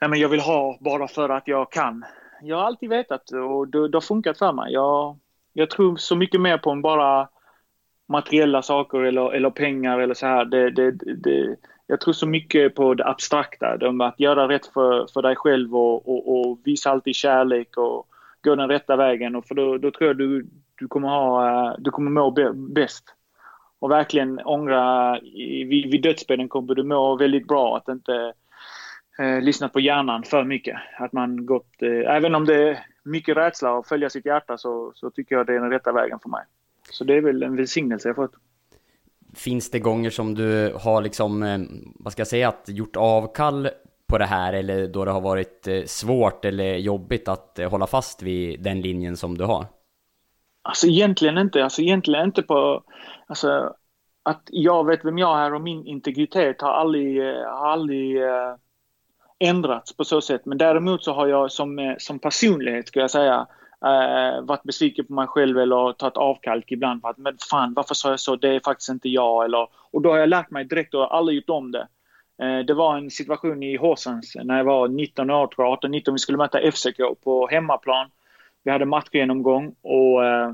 [0.00, 2.04] nej, men jag vill ha bara för att jag kan.
[2.42, 4.72] Jag har alltid vetat och det, det har funkat för mig.
[4.72, 5.18] Jag,
[5.52, 7.28] jag tror så mycket mer på än bara
[8.08, 10.44] materiella saker eller, eller pengar eller så här.
[10.44, 15.06] Det, det, det, jag tror så mycket på det abstrakta, de att göra rätt för,
[15.12, 18.06] för dig själv och, och, och, visa alltid kärlek och
[18.42, 19.36] gå den rätta vägen.
[19.36, 23.04] Och för då, då tror jag du, du kommer ha, eh, du kommer må bäst.
[23.78, 25.18] Och verkligen ångra,
[25.66, 28.32] vid, vid dödsbädden kommer du må väldigt bra att inte
[29.18, 30.76] eh, lyssna på hjärnan för mycket.
[30.98, 35.10] Att man gått, eh, även om det mycket rädsla att följa sitt hjärta så, så
[35.10, 36.44] tycker jag det är den rätta vägen för mig.
[36.90, 38.32] Så det är väl en välsignelse jag fått.
[39.34, 41.58] Finns det gånger som du har liksom, eh,
[41.94, 43.68] vad ska jag säga, att gjort avkall
[44.08, 47.86] på det här eller då det har varit eh, svårt eller jobbigt att eh, hålla
[47.86, 49.66] fast vid den linjen som du har?
[50.62, 52.82] Alltså egentligen inte, alltså egentligen inte på,
[53.26, 53.74] alltså
[54.22, 58.22] att jag vet vem jag är och min integritet har aldrig, har aldrig
[59.40, 60.46] ändrats på så sätt.
[60.46, 63.46] Men däremot så har jag som, eh, som personlighet, skulle jag säga,
[63.84, 67.00] eh, varit besviken på mig själv eller tagit avkalk ibland.
[67.00, 68.36] För att, men fan, varför sa jag så?
[68.36, 69.44] Det är faktiskt inte jag.
[69.44, 71.88] Eller, och då har jag lärt mig direkt och aldrig gjort om det.
[72.42, 76.12] Eh, det var en situation i Horsens när jag var 19 år, tror jag, 18-19.
[76.12, 78.10] Vi skulle möta FCK på hemmaplan.
[78.62, 80.52] Vi hade matchgenomgång och eh,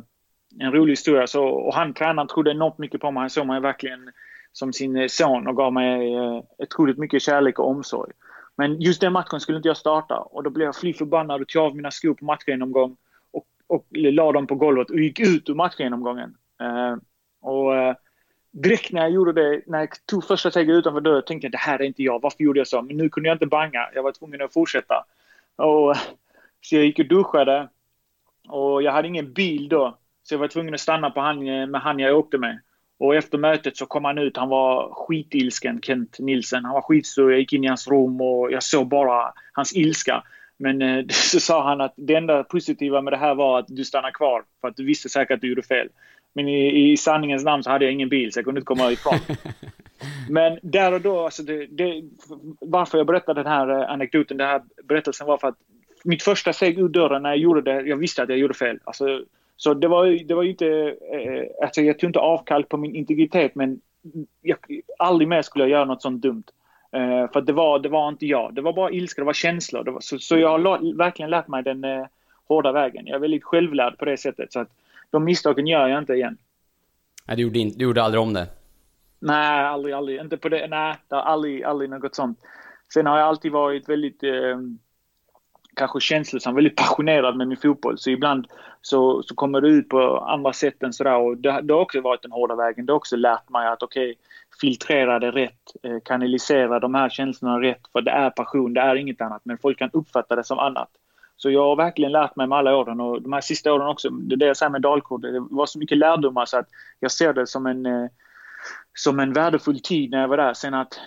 [0.61, 1.27] en rolig historia.
[1.27, 3.21] Så, och han, tränaren, trodde enormt mycket på mig.
[3.21, 4.11] Han såg mig verkligen
[4.53, 8.13] som sin son och gav mig eh, otroligt mycket kärlek och omsorg.
[8.57, 11.49] Men just den matchen skulle inte jag starta och då blev jag fly förbannad och
[11.49, 12.97] tog av mina skor på matchgenomgång
[13.67, 16.37] och la dem på golvet och gick ut ur matchgenomgången.
[16.63, 16.97] Uh,
[17.41, 17.95] och, uh,
[18.51, 21.59] direkt när jag gjorde det, när jag tog första steget utanför dörren tänkte jag det
[21.59, 22.23] här är inte jag.
[22.23, 22.83] Varför gjorde jag så?
[22.83, 23.91] Men nu kunde jag inte banga.
[23.95, 25.05] Jag var tvungen att fortsätta.
[25.57, 25.97] Och,
[26.61, 27.69] så jag gick och duschade.
[28.49, 29.99] Och jag hade ingen bil då.
[30.23, 32.61] Så jag var tvungen att stanna på han, med han jag åkte med.
[32.99, 34.37] Och efter mötet så kom han ut.
[34.37, 36.65] Han var skitilsken, Kent Nilsen.
[36.65, 37.31] Han var skitsur.
[37.31, 40.23] Jag gick in i hans rum och jag såg bara hans ilska.
[40.57, 43.85] Men eh, så sa han att det enda positiva med det här var att du
[43.85, 44.45] stannar kvar.
[44.61, 45.89] För att du visste säkert att du gjorde fel.
[46.35, 48.93] Men i, i sanningens namn så hade jag ingen bil så jag kunde inte komma
[48.93, 49.19] ifrån.
[50.29, 52.03] Men där och då, alltså det, det,
[52.61, 55.59] varför jag berättade den här eh, anekdoten, den här berättelsen var för att
[56.05, 58.79] mitt första steg ur dörren när jag gjorde det, jag visste att jag gjorde fel.
[58.85, 59.25] Alltså,
[59.57, 62.95] så det var, det var ju inte, eh, alltså jag tog inte avkall på min
[62.95, 63.81] integritet men
[64.43, 64.59] jag,
[64.99, 66.45] aldrig mer skulle jag göra något sånt dumt.
[66.93, 69.85] Eh, för det var, det var inte jag, det var bara ilska, det var känslor.
[69.85, 72.07] Det var, så, så jag har verkligen lärt mig den eh,
[72.49, 73.07] hårda vägen.
[73.07, 74.53] Jag är väldigt självlärd på det sättet.
[74.53, 74.69] Så att
[75.11, 76.37] de misstagen gör jag inte igen.
[77.27, 78.47] Nej, du gjorde, inte, du gjorde aldrig om det?
[79.19, 80.21] Nej, aldrig, aldrig.
[80.21, 80.67] Inte på det.
[80.67, 82.39] Nej, det har aldrig, aldrig något sånt.
[82.95, 84.59] Sen har jag alltid varit väldigt eh,
[85.77, 87.99] kanske känslosam, väldigt passionerad med min fotboll.
[87.99, 88.47] Så ibland
[88.83, 91.17] så, så kommer det ut på andra sätt än sådär.
[91.17, 92.87] Och det, det har också varit den hårda vägen.
[92.87, 94.17] Det har också lärt mig att okej, okay,
[94.61, 97.83] filtrera det rätt, eh, kanalisera de här känslorna rätt.
[97.93, 99.43] För det är passion, det är inget annat.
[99.45, 100.89] Men folk kan uppfatta det som annat.
[101.37, 104.11] Så jag har verkligen lärt mig med alla åren och de här sista åren också.
[104.11, 105.23] Det är det jag säger med Dalkurd.
[105.23, 106.69] Det var så mycket lärdomar så att
[107.01, 108.11] jag ser det som en, eh,
[108.95, 110.55] som en värdefull tid när jag var där.
[110.55, 111.01] Sen att,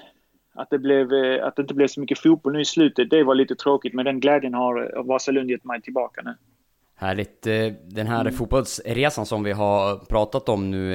[0.61, 3.23] att, det blev, eh, att det inte blev så mycket fotboll nu i slutet, det
[3.23, 3.93] var lite tråkigt.
[3.93, 6.35] Men den glädjen har Vasalund gett mig tillbaka nu.
[6.95, 7.41] Härligt.
[7.83, 8.33] Den här mm.
[8.33, 10.93] fotbollsresan som vi har pratat om nu,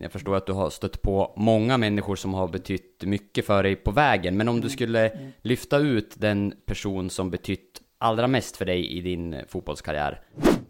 [0.00, 3.76] jag förstår att du har stött på många människor som har betytt mycket för dig
[3.76, 4.36] på vägen.
[4.36, 4.70] Men om du mm.
[4.70, 5.32] skulle mm.
[5.42, 10.20] lyfta ut den person som betytt allra mest för dig i din fotbollskarriär?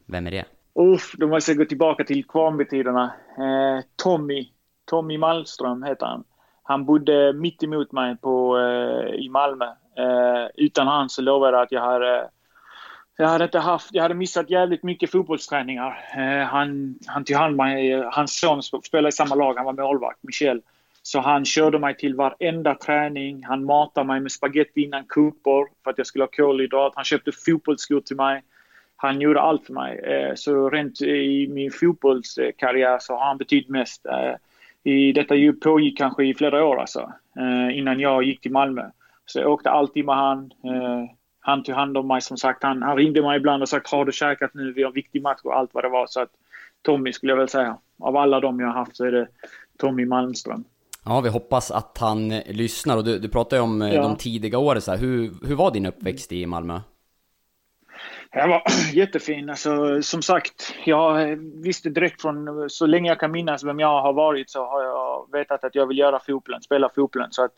[0.07, 0.45] Vem är det?
[0.74, 3.14] Uff, då måste jag gå tillbaka till Kvarnbytiderna.
[3.38, 4.49] Eh, Tommy.
[4.84, 6.24] Tommy Malmström heter han.
[6.65, 9.67] Han bodde mitt emot mig på, eh, i Malmö.
[9.99, 12.29] Eh, utan han så lovar jag att jag hade,
[13.17, 16.05] jag hade inte haft, jag hade missat jävligt mycket fotbollsträningar.
[16.17, 19.65] Eh, han, han tog hand om mig, eh, hans son spelade i samma lag, han
[19.65, 20.62] var målvakt, Michel.
[21.03, 23.45] Så han körde mig till varenda träning.
[23.45, 26.93] Han matade mig med spagetti innan kupor för att jag skulle ha kolhydrat.
[26.95, 28.43] Han köpte fotbollsskor till mig.
[28.97, 29.99] Han gjorde allt för mig.
[29.99, 34.07] Eh, så rent i min fotbollskarriär så har han betytt mest.
[34.07, 34.35] Eh,
[34.85, 38.82] i detta pågick kanske i flera år alltså, eh, innan jag gick till Malmö.
[39.26, 40.51] Så jag åkte alltid med han.
[41.41, 42.62] Han tog hand om mig som sagt.
[42.62, 44.72] Han, han ringde mig ibland och sagt har du käkat nu?
[44.72, 46.07] Vi har en viktig match och allt vad det var.
[46.07, 46.30] Så att
[46.82, 47.78] Tommy skulle jag väl säga.
[48.01, 49.28] Av alla de jag har haft så är det
[49.78, 50.64] Tommy Malmström.
[51.05, 52.97] Ja, vi hoppas att han lyssnar.
[52.97, 54.03] Och du, du pratade ju om eh, ja.
[54.03, 54.80] de tidiga åren.
[54.80, 54.99] Så här.
[54.99, 56.80] Hur, hur var din uppväxt i Malmö?
[58.35, 58.62] Den var
[58.93, 59.51] jättefin.
[59.51, 64.12] Alltså, som sagt, jag visste direkt från så länge jag kan minnas vem jag har
[64.12, 67.32] varit så har jag vetat att jag vill göra fotbollen, spela fotbollen.
[67.32, 67.53] Så att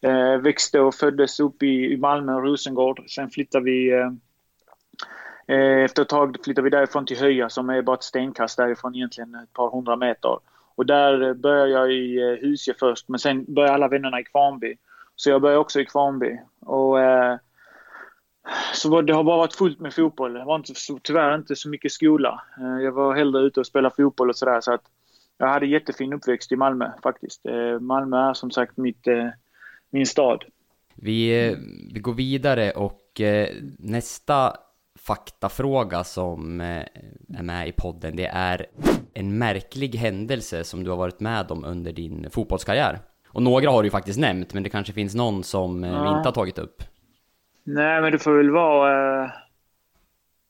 [0.00, 3.02] eh, växte och föddes upp i, i Malmö och Rosengård.
[3.08, 4.10] Sen flyttade vi eh,
[5.46, 8.94] eh efter ett tag flyttade vi därifrån till Höja som är bara ett stenkast därifrån
[8.94, 10.38] egentligen ett par hundra meter.
[10.74, 14.24] Och där började jag i eh, Husie Husje först, men sen började alla vännerna i
[14.24, 14.76] Kvarnby.
[15.16, 16.38] Så jag började också i Kvarnby.
[16.60, 17.36] Och, eh,
[18.74, 20.32] så det har bara varit fullt med fotboll.
[20.32, 20.72] Det var inte,
[21.02, 22.42] tyvärr inte så mycket skola.
[22.58, 24.60] Eh, jag var hellre ute och spelade fotboll och sådär.
[24.60, 24.82] Så att
[25.38, 27.46] jag hade jättefin uppväxt i Malmö faktiskt.
[27.46, 29.28] Eh, Malmö är som sagt mitt, eh,
[29.90, 30.44] min stad.
[30.94, 31.56] Vi,
[31.92, 33.20] vi går vidare och
[33.78, 34.56] nästa
[34.98, 38.66] faktafråga som är med i podden, det är
[39.14, 42.98] en märklig händelse som du har varit med om under din fotbollskarriär.
[43.28, 46.28] Och några har du ju faktiskt nämnt, men det kanske finns någon som vi inte
[46.28, 46.82] har tagit upp.
[47.64, 49.30] Nej, men det får väl vara eh,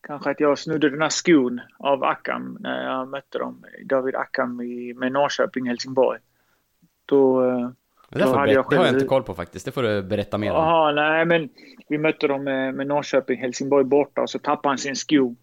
[0.01, 4.61] kanske att jag snodde den här skon av Akam när jag mötte dem, David Akam
[4.61, 6.21] i, med Norrköping, Helsingborg.
[7.07, 7.71] Då, eh,
[8.09, 8.71] det, får hade jag själv...
[8.71, 9.65] det har jag inte koll på faktiskt.
[9.65, 10.95] Det får du berätta mer om.
[10.95, 11.49] Nej men
[11.89, 15.37] vi mötte dem med, med Norrköping, Helsingborg borta och så tappade han sin sko.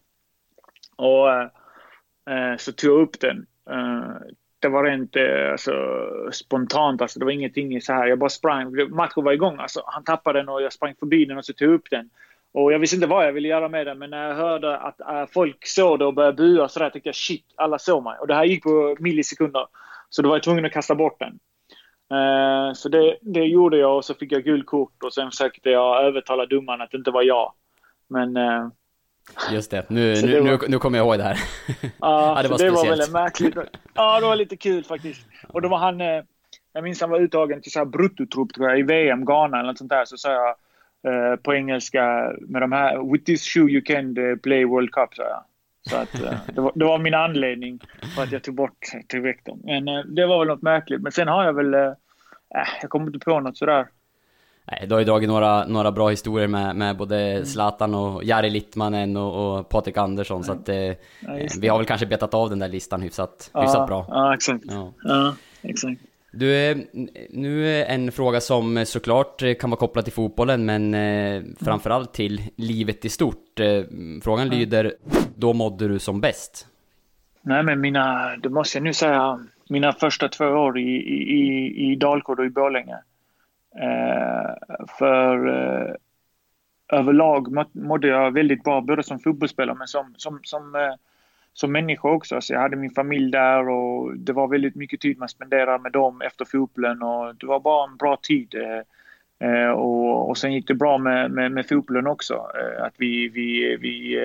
[0.96, 3.46] Och eh, så tog jag upp den.
[4.68, 5.72] Det var rent eh, alltså,
[6.32, 8.08] spontant, alltså, det var ingenting så här.
[8.08, 8.90] Jag bara sprang.
[8.90, 9.60] Matchen var igång.
[9.60, 12.10] Alltså, han tappade den och jag sprang förbi den och så tog jag upp den.
[12.52, 15.00] Och jag visste inte vad jag ville göra med den, men när jag hörde att
[15.00, 18.18] äh, folk såg det och började bua så där, tänkte jag shit, alla såg mig.
[18.20, 19.66] Och det här gick på millisekunder.
[20.10, 21.40] Så då var jag tvungen att kasta bort den.
[22.20, 25.70] Uh, så det, det, gjorde jag och så fick jag gult kort och sen försökte
[25.70, 27.54] jag övertala domaren att det inte var jag.
[28.08, 28.38] Men...
[28.38, 28.68] uh,
[29.52, 31.40] Just det, nu, nu, var, nu, nu kommer jag ihåg det här.
[32.00, 33.56] ja, det var det var väldigt märkligt.
[33.94, 35.28] Ja, det var lite kul faktiskt.
[35.48, 36.02] Och då var han...
[36.02, 36.24] Eh,
[36.74, 39.68] jag minns han var uttagen till så här bruttotrupp tror jag, i VM, Ghana eller
[39.68, 40.06] något sånt där.
[40.06, 40.56] Så sa jag
[41.44, 43.12] på engelska med de här...
[43.12, 45.44] With this shoe you can play World Cup, sa jag.
[45.90, 46.12] Så att,
[46.56, 47.80] det, var, det var min anledning
[48.16, 49.62] för att jag tog bort tog väck dem.
[49.64, 51.02] Men det var väl något märkligt.
[51.02, 51.94] Men sen har jag väl, äh,
[52.82, 53.88] jag kommer inte på något sådär
[54.88, 57.46] du har ju dragit några, några bra historier med, med både mm.
[57.46, 60.96] Zlatan och Jari Littmanen och, och Patrik Andersson, så att eh, ja,
[61.60, 64.06] vi har väl kanske betat av den där listan hyfsat, ja, hyfsat bra.
[64.10, 64.64] Ja, exakt.
[64.70, 64.94] Ja.
[65.04, 66.02] ja exakt.
[66.32, 66.78] Du, eh,
[67.30, 72.42] nu är en fråga som såklart kan vara kopplad till fotbollen, men eh, framförallt till
[72.56, 73.60] livet i stort.
[73.60, 73.84] Eh,
[74.24, 74.94] frågan lyder,
[75.36, 76.68] då mådde du som bäst?
[77.42, 79.40] Nej, men mina, det måste jag nu säga,
[79.70, 82.98] mina första två år i, i, i Dalkurd och i Borlänge.
[83.80, 84.56] Eh,
[84.98, 85.96] för eh,
[87.00, 90.94] överlag mådde jag väldigt bra, både som fotbollsspelare men som, som, som, eh,
[91.54, 92.42] som människa också.
[92.42, 95.92] Så jag hade min familj där och det var väldigt mycket tid man spenderade med
[95.92, 98.56] dem efter fotbollen och det var bara en bra tid.
[99.76, 102.48] och, och sen gick det bra med, med, med fotbollen också.
[102.80, 104.20] att vi, vi, vi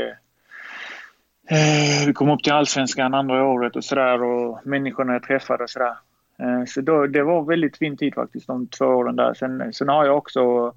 [2.07, 5.97] vi kom upp till allsvenskan andra året och sådär och människorna jag träffade och sådär.
[6.43, 9.35] Eh, så då, det var väldigt fin tid faktiskt, de två åren där.
[9.35, 10.75] Sen, sen har jag också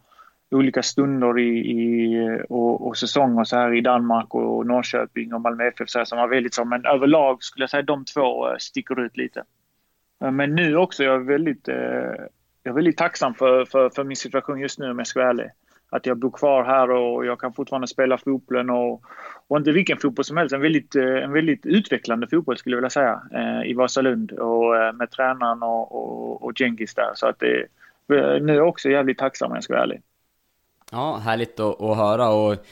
[0.52, 5.68] olika stunder i, i och, och, säsonger så här i Danmark och Norrköping och Malmö
[5.68, 6.66] FF så här, som var väldigt så.
[6.66, 9.44] Men överlag skulle jag säga att de två eh, sticker ut lite.
[10.22, 14.18] Eh, men nu också, jag är väldigt, jag är väldigt tacksam för, för, för min
[14.18, 15.52] situation just nu om jag ska vara ärlig
[15.96, 19.02] att jag bor kvar här och jag kan fortfarande spela fotbollen och,
[19.48, 20.54] och inte vilken fotboll som helst.
[20.54, 24.78] En väldigt, eh, en väldigt utvecklande fotboll skulle jag vilja säga eh, i Vasalund och
[24.78, 27.12] eh, med tränaren och, och, och Genghis där.
[27.16, 27.68] Så att det,
[28.42, 30.02] nu är jag också jävligt tacksam om jag ska vara ärlig.
[30.92, 32.66] Ja, härligt att, att höra och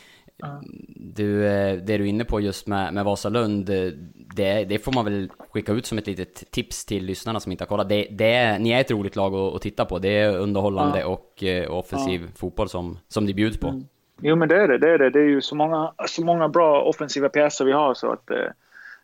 [0.95, 3.91] du, eh, det du är inne på just med, med Vasalund, eh,
[4.35, 7.63] det, det får man väl skicka ut som ett litet tips till lyssnarna som inte
[7.63, 7.89] har kollat.
[7.89, 9.99] Det, det ni är ett roligt lag att, att titta på.
[9.99, 11.07] Det är underhållande ja.
[11.07, 12.27] och eh, offensiv ja.
[12.35, 13.67] fotboll som, som det bjuds på.
[13.67, 13.85] Mm.
[14.21, 15.09] Jo men det är det, det är det.
[15.09, 18.31] Det är ju så många, så många bra offensiva pjäser vi har så att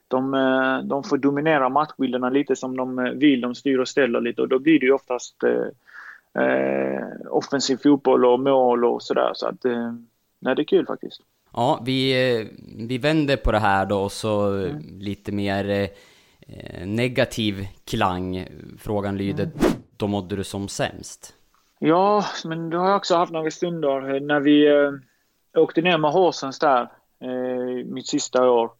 [0.07, 0.31] de,
[0.83, 3.41] de får dominera matchbilderna lite som de vill.
[3.41, 8.39] De styr och ställer lite och då blir det ju oftast eh, offensiv fotboll och
[8.39, 9.31] mål och sådär.
[9.33, 9.65] Så att
[10.39, 11.21] nej, det är kul faktiskt.
[11.53, 12.13] Ja, vi,
[12.87, 14.99] vi vänder på det här då och så mm.
[14.99, 18.47] lite mer eh, negativ klang.
[18.77, 19.57] Frågan lyder, mm.
[19.97, 21.33] då mådde du som sämst?
[21.79, 24.91] Ja, men då har jag också haft några stunder när vi eh,
[25.61, 26.81] åkte ner med Horsens där,
[27.21, 28.71] eh, mitt sista år.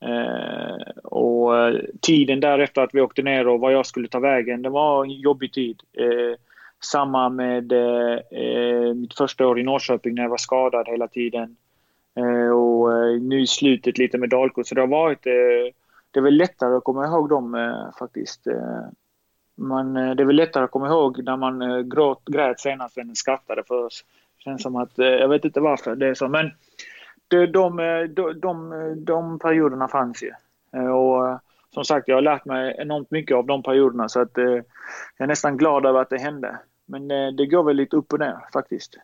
[0.00, 4.62] Eh, och eh, tiden därefter att vi åkte ner och vad jag skulle ta vägen,
[4.62, 5.82] det var en jobbig tid.
[5.92, 6.38] Eh,
[6.84, 11.56] samma med eh, eh, mitt första år i Norrköping när jag var skadad hela tiden.
[12.16, 14.66] Eh, och eh, nu i slutet lite med Dalkurd.
[14.66, 15.26] Så det har varit...
[15.26, 15.74] Eh,
[16.10, 18.46] det är väl lättare att komma ihåg dem eh, faktiskt.
[19.56, 23.62] Man, det är väl lättare att komma ihåg när man gråt, grät senast än skrattade.
[23.68, 23.90] För det
[24.38, 26.28] känns som att, jag vet inte varför det är så.
[26.28, 26.50] Men
[27.28, 27.76] de, de,
[28.14, 30.32] de, de, de perioderna fanns ju.
[30.90, 31.38] Och
[31.70, 34.08] som sagt, jag har lärt mig enormt mycket av de perioderna.
[34.08, 34.64] Så att jag
[35.16, 36.58] är nästan glad över att det hände.
[36.86, 38.96] Men det går väl lite upp och ner faktiskt.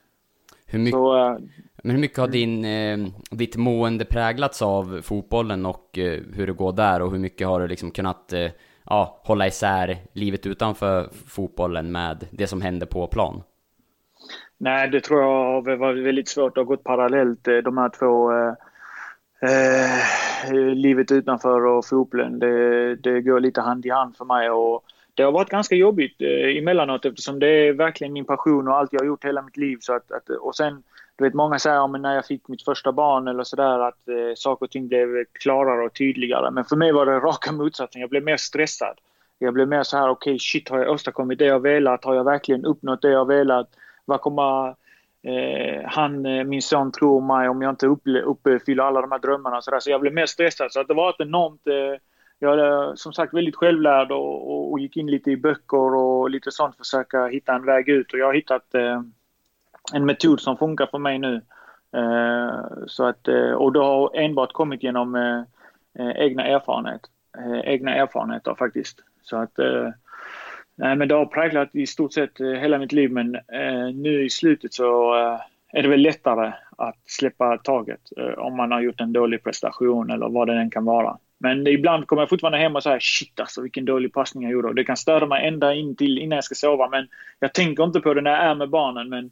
[0.66, 1.38] Hur mycket, så,
[1.82, 2.98] men hur mycket har din, eh,
[3.30, 7.60] ditt mående präglats av fotbollen och eh, hur det går där och hur mycket har
[7.60, 8.50] du liksom kunnat eh,
[8.84, 13.42] ja, hålla isär livet utanför fotbollen med det som händer på plan?
[14.58, 16.54] Nej, det tror jag har varit väldigt svårt.
[16.54, 18.54] Det har gått parallellt eh, de här två eh,
[20.50, 22.38] eh, livet utanför och fotbollen.
[22.38, 24.84] Det, det går lite hand i hand för mig och
[25.20, 28.92] det har varit ganska jobbigt eh, emellanåt eftersom det är verkligen min passion och allt
[28.92, 29.78] jag har gjort hela mitt liv.
[29.80, 30.82] Så att, att och sen
[31.16, 34.34] du vet, många säger att när jag fick mitt första barn eller sådär att eh,
[34.36, 36.50] saker och ting blev klarare och tydligare.
[36.50, 38.00] Men för mig var det raka motsatsen.
[38.00, 38.98] Jag blev mer stressad.
[39.38, 42.04] Jag blev mer så här, okej okay, shit, har jag åstadkommit det jag velat?
[42.04, 43.68] Har jag verkligen uppnått det jag velat?
[44.04, 44.68] Vad kommer
[45.22, 47.86] eh, han, eh, min son, tro om mig om jag inte
[48.24, 49.62] uppfyller alla de här drömmarna?
[49.62, 49.80] Så, där.
[49.80, 50.72] så jag blev mer stressad.
[50.72, 51.66] Så att det var ett enormt...
[51.66, 52.00] Eh,
[52.42, 56.30] jag är som sagt väldigt självlärd och, och, och, gick in lite i böcker och
[56.30, 58.12] lite sånt för att försöka hitta en väg ut.
[58.12, 59.02] Och jag har hittat eh,
[59.92, 61.40] en metod som funkar för mig nu.
[61.96, 65.42] Eh, så att, eh, och det har enbart kommit genom eh,
[65.98, 67.00] eh egna erfarenhet,
[67.38, 68.98] eh, egna erfarenheter faktiskt.
[69.22, 69.58] Så att
[70.74, 73.38] Nej, men det har präglat i stort sett hela mitt liv men
[73.94, 75.12] nu i slutet så
[75.72, 78.00] är det väl lättare att släppa taget
[78.36, 81.18] om man har gjort en dålig prestation eller vad det än kan vara.
[81.40, 84.68] Men ibland kommer jag fortfarande hem och säger shit alltså vilken dålig passning jag gjorde.
[84.68, 87.84] Och Det kan störa mig ända in till innan jag ska sova men jag tänker
[87.84, 89.30] inte på det när jag är med barnen men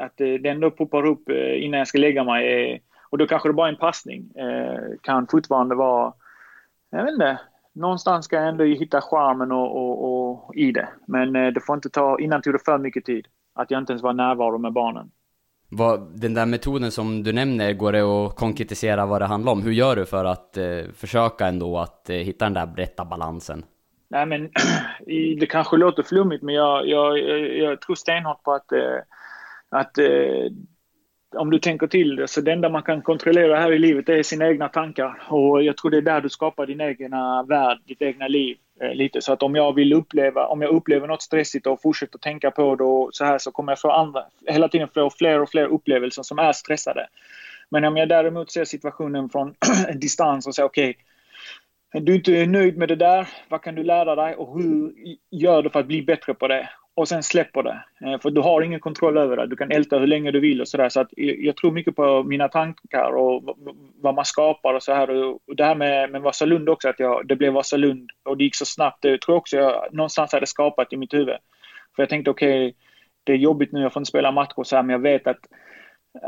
[0.00, 2.72] att eh, det ändå poppar upp eh, innan jag ska lägga mig.
[2.72, 2.78] Eh,
[3.10, 4.32] och då kanske det bara är en passning.
[5.02, 6.12] Kan fortfarande vara,
[6.90, 7.40] jag vet inte,
[7.72, 10.88] någonstans ska jag ändå hitta charmen och, och, och i det.
[11.06, 13.26] Men det får inte ta, innan tog det för mycket tid.
[13.54, 15.10] Att jag inte ens var närvaro med barnen.
[15.68, 19.62] Vad, den där metoden som du nämner, går det att konkretisera vad det handlar om?
[19.62, 23.64] Hur gör du för att eh, försöka ändå att eh, hitta den där rätta balansen?
[24.08, 24.50] Nej, men
[25.40, 27.18] det kanske låter flummigt, men jag, jag,
[27.58, 28.98] jag tror stenhårt på att, eh,
[29.68, 30.50] att eh,
[31.36, 34.22] om du tänker till det, så det enda man kan kontrollera här i livet är
[34.22, 35.22] sina egna tankar.
[35.28, 38.56] Och jag tror det är där du skapar din egna värld, ditt egna liv.
[38.80, 42.18] Eh, lite så att om jag vill uppleva, om jag upplever något stressigt och fortsätter
[42.18, 45.40] tänka på det och så här så kommer jag få andra, hela tiden få fler
[45.40, 47.06] och fler upplevelser som är stressade.
[47.70, 49.54] Men om jag däremot ser situationen från
[49.94, 53.82] distans och säger okej, okay, du är inte nöjd med det där, vad kan du
[53.82, 54.92] lära dig och hur
[55.30, 56.68] gör du för att bli bättre på det?
[56.94, 57.84] Och sen släpper det.
[58.06, 59.46] Eh, för du har ingen kontroll över det.
[59.46, 60.88] Du kan älta hur länge du vill och sådär.
[60.88, 63.56] Så att jag tror mycket på mina tankar och
[64.00, 65.10] vad man skapar och så här.
[65.10, 68.56] Och det här med, med Vasalund också, att jag, det blev Vasalund och det gick
[68.56, 69.02] så snabbt.
[69.02, 71.36] Det tror jag också jag någonstans hade skapat i mitt huvud.
[71.96, 72.74] För jag tänkte okej, okay,
[73.24, 75.48] det är jobbigt nu, jag får inte spela matcher så här, men jag vet att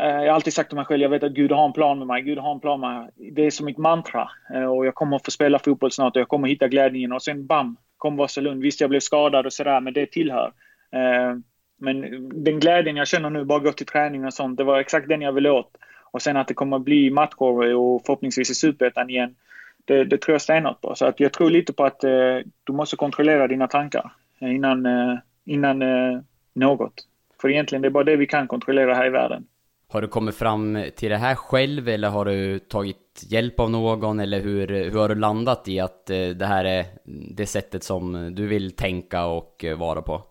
[0.00, 1.98] eh, jag har alltid sagt till mig själv, jag vet att Gud har en plan
[1.98, 2.22] med mig.
[2.22, 3.32] Gud har en plan med mig.
[3.32, 4.30] Det är som ett mantra.
[4.54, 7.12] Eh, och jag kommer att få spela fotboll snart och jag kommer att hitta glädjen.
[7.12, 8.62] Och sen bam, kom Vasalund.
[8.62, 10.52] Visst, jag blev skadad och sådär, men det tillhör.
[10.92, 11.36] Eh,
[11.78, 12.00] men
[12.44, 15.22] den glädjen jag känner nu, bara gå till träning och sånt, det var exakt den
[15.22, 15.76] jag ville åt.
[16.12, 19.34] Och sen att det kommer bli matcher och förhoppningsvis i Superettan igen,
[19.84, 20.94] det, det tror jag stenhårt på.
[20.94, 24.86] Så att jag tror lite på att eh, du måste kontrollera dina tankar eh, innan,
[24.86, 26.20] eh, innan eh,
[26.54, 26.94] något.
[27.40, 29.46] För egentligen det är bara det vi kan kontrollera här i världen.
[29.88, 34.20] Har du kommit fram till det här själv eller har du tagit hjälp av någon
[34.20, 36.84] eller hur, hur har du landat i att eh, det här är
[37.36, 40.22] det sättet som du vill tänka och eh, vara på?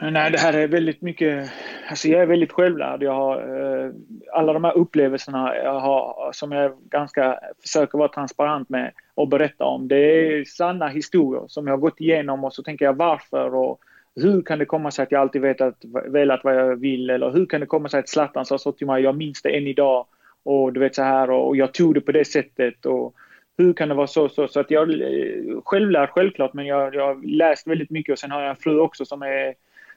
[0.00, 1.50] Nej, det här är väldigt mycket...
[1.90, 3.02] Alltså jag är väldigt självlärd.
[3.02, 3.90] Jag har eh,
[4.32, 9.64] alla de här upplevelserna jag har, som jag ganska försöker vara transparent med och berätta
[9.64, 9.88] om.
[9.88, 13.80] Det är sanna historier som jag har gått igenom och så tänker jag varför och
[14.16, 15.74] hur kan det komma sig att jag alltid vetat,
[16.06, 18.86] velat vad jag vill eller hur kan det komma sig att Zlatan sa så till
[18.86, 20.06] mig, jag minns det än idag
[20.42, 23.14] och du vet så här och jag tog det på det sättet och
[23.56, 24.48] hur kan det vara så så?
[24.48, 28.40] Så att jag eh, självlärd självklart men jag, har läst väldigt mycket och sen har
[28.40, 29.54] jag en fru också som är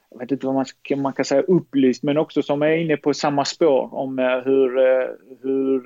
[0.09, 2.97] jag vet inte vad man, ska, man kan säga upplyst, men också som är inne
[2.97, 5.07] på samma spår om eh, hur, eh,
[5.41, 5.83] hur,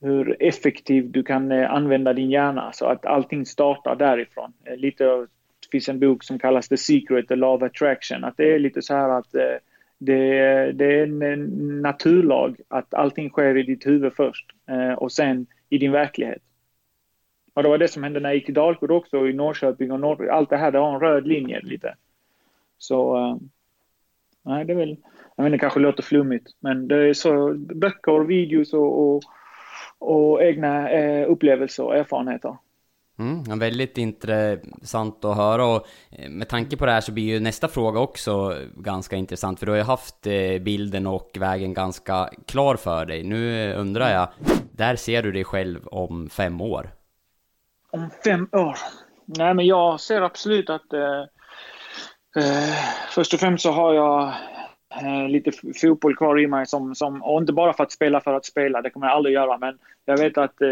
[0.00, 4.52] hur effektiv du kan använda din hjärna så att allting startar därifrån.
[4.76, 5.26] Lite,
[5.70, 8.82] finns en bok som kallas The Secret, The Law of Attraction, att det är lite
[8.82, 9.34] så här att
[9.98, 15.46] det, det är en naturlag att allting sker i ditt huvud först eh, och sen
[15.68, 16.42] i din verklighet.
[17.54, 20.00] Och det var det som hände när jag gick i Dalkurd också i Norrköping och
[20.00, 21.94] Norr, allt det här, det har en röd linje lite.
[22.78, 23.36] Så eh,
[24.42, 24.96] nej, det är väl,
[25.36, 29.22] jag vet inte, kanske låter flummigt, men det är så böcker, videos och, och,
[29.98, 32.56] och egna eh, upplevelser och erfarenheter.
[33.18, 37.40] Mm, väldigt intressant att höra och eh, med tanke på det här så blir ju
[37.40, 42.30] nästa fråga också ganska intressant för du har ju haft eh, bilden och vägen ganska
[42.46, 43.22] klar för dig.
[43.22, 44.28] Nu undrar jag,
[44.72, 46.90] där ser du dig själv om fem år?
[47.90, 48.76] Om fem år?
[49.24, 51.24] Nej men jag ser absolut att eh,
[52.36, 52.74] Eh,
[53.10, 54.34] först och främst så har jag
[55.02, 58.34] Eh, lite fotboll kvar i mig som, som, och inte bara för att spela för
[58.34, 60.68] att spela, det kommer jag aldrig göra, men jag vet att, eh,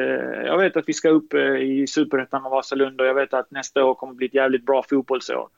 [0.46, 3.50] jag vet att vi ska upp eh, i Superettan med Vasalund och jag vet att
[3.50, 5.48] nästa år kommer bli ett jävligt bra fotbollsår.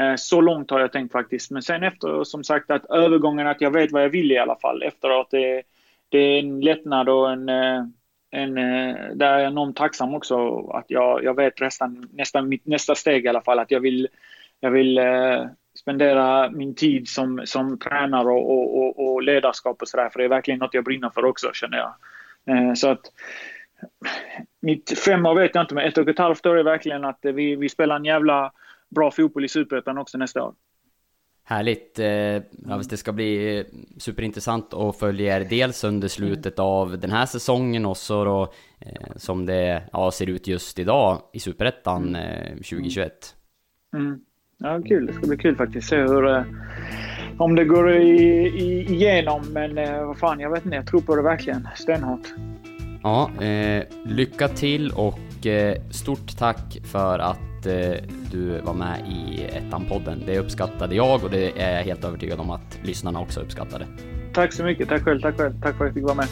[0.00, 3.60] Eh, så långt har jag tänkt faktiskt, men sen efter som sagt att övergången att
[3.60, 5.62] jag vet vad jag vill i alla fall efteråt, det,
[6.08, 7.84] det är en lättnad och en eh,
[8.32, 12.66] en, eh, där är jag enormt tacksam också att jag, jag vet nästan, nästan mitt
[12.66, 13.58] nästa steg i alla fall.
[13.58, 14.08] Att jag vill
[14.60, 15.46] jag vill eh,
[15.80, 20.08] spendera min tid som, som tränare och, och, och, ledarskap och sådär.
[20.12, 21.94] För det är verkligen något jag brinner för också känner jag.
[22.46, 23.00] Eh, så att
[24.60, 27.18] mitt fem år vet jag inte, men ett och ett halvt år är verkligen att
[27.22, 28.52] vi, vi spelar en jävla
[28.88, 30.54] bra fotboll i Superettan också nästa år.
[31.44, 31.98] Härligt!
[31.98, 33.64] Eh, ja, det ska bli
[33.98, 39.16] superintressant att följa er dels under slutet av den här säsongen och så då eh,
[39.16, 43.36] som det ja, ser ut just idag i Superettan eh, 2021.
[43.94, 44.20] Mm.
[44.62, 45.06] Ja, kul.
[45.06, 45.88] Det ska bli kul faktiskt.
[45.88, 46.42] Se hur, eh,
[47.38, 49.42] om det går i, i, igenom.
[49.52, 50.76] Men eh, vad fan, jag vet inte.
[50.76, 51.68] Jag tror på det verkligen.
[51.74, 52.34] Stenhårt.
[53.02, 59.44] Ja, eh, lycka till och eh, stort tack för att eh, du var med i
[59.44, 60.22] Ettan-podden.
[60.26, 63.86] Det uppskattade jag och det är jag helt övertygad om att lyssnarna också uppskattade.
[64.32, 64.88] Tack så mycket.
[64.88, 65.20] Tack själv.
[65.20, 65.60] Tack själv.
[65.62, 66.26] Tack för att jag fick vara med.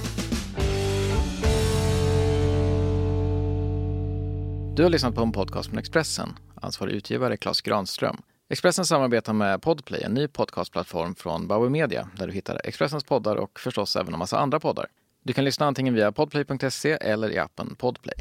[4.78, 6.38] Du har lyssnat på en podcast från Expressen.
[6.54, 8.16] Ansvarig utgivare Klas Granström.
[8.50, 13.36] Expressen samarbetar med Podplay, en ny podcastplattform från Bauer Media där du hittar Expressens poddar
[13.36, 14.86] och förstås även en massa andra poddar.
[15.24, 18.14] Du kan lyssna antingen via podplay.se eller i appen Podplay.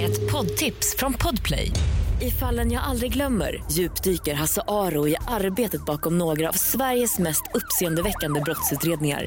[0.00, 1.70] Ett poddtips från Podplay.
[2.20, 7.42] I fallen jag aldrig glömmer djupdyker Hasse Aro i arbetet bakom några av Sveriges mest
[7.54, 9.26] uppseendeväckande brottsutredningar.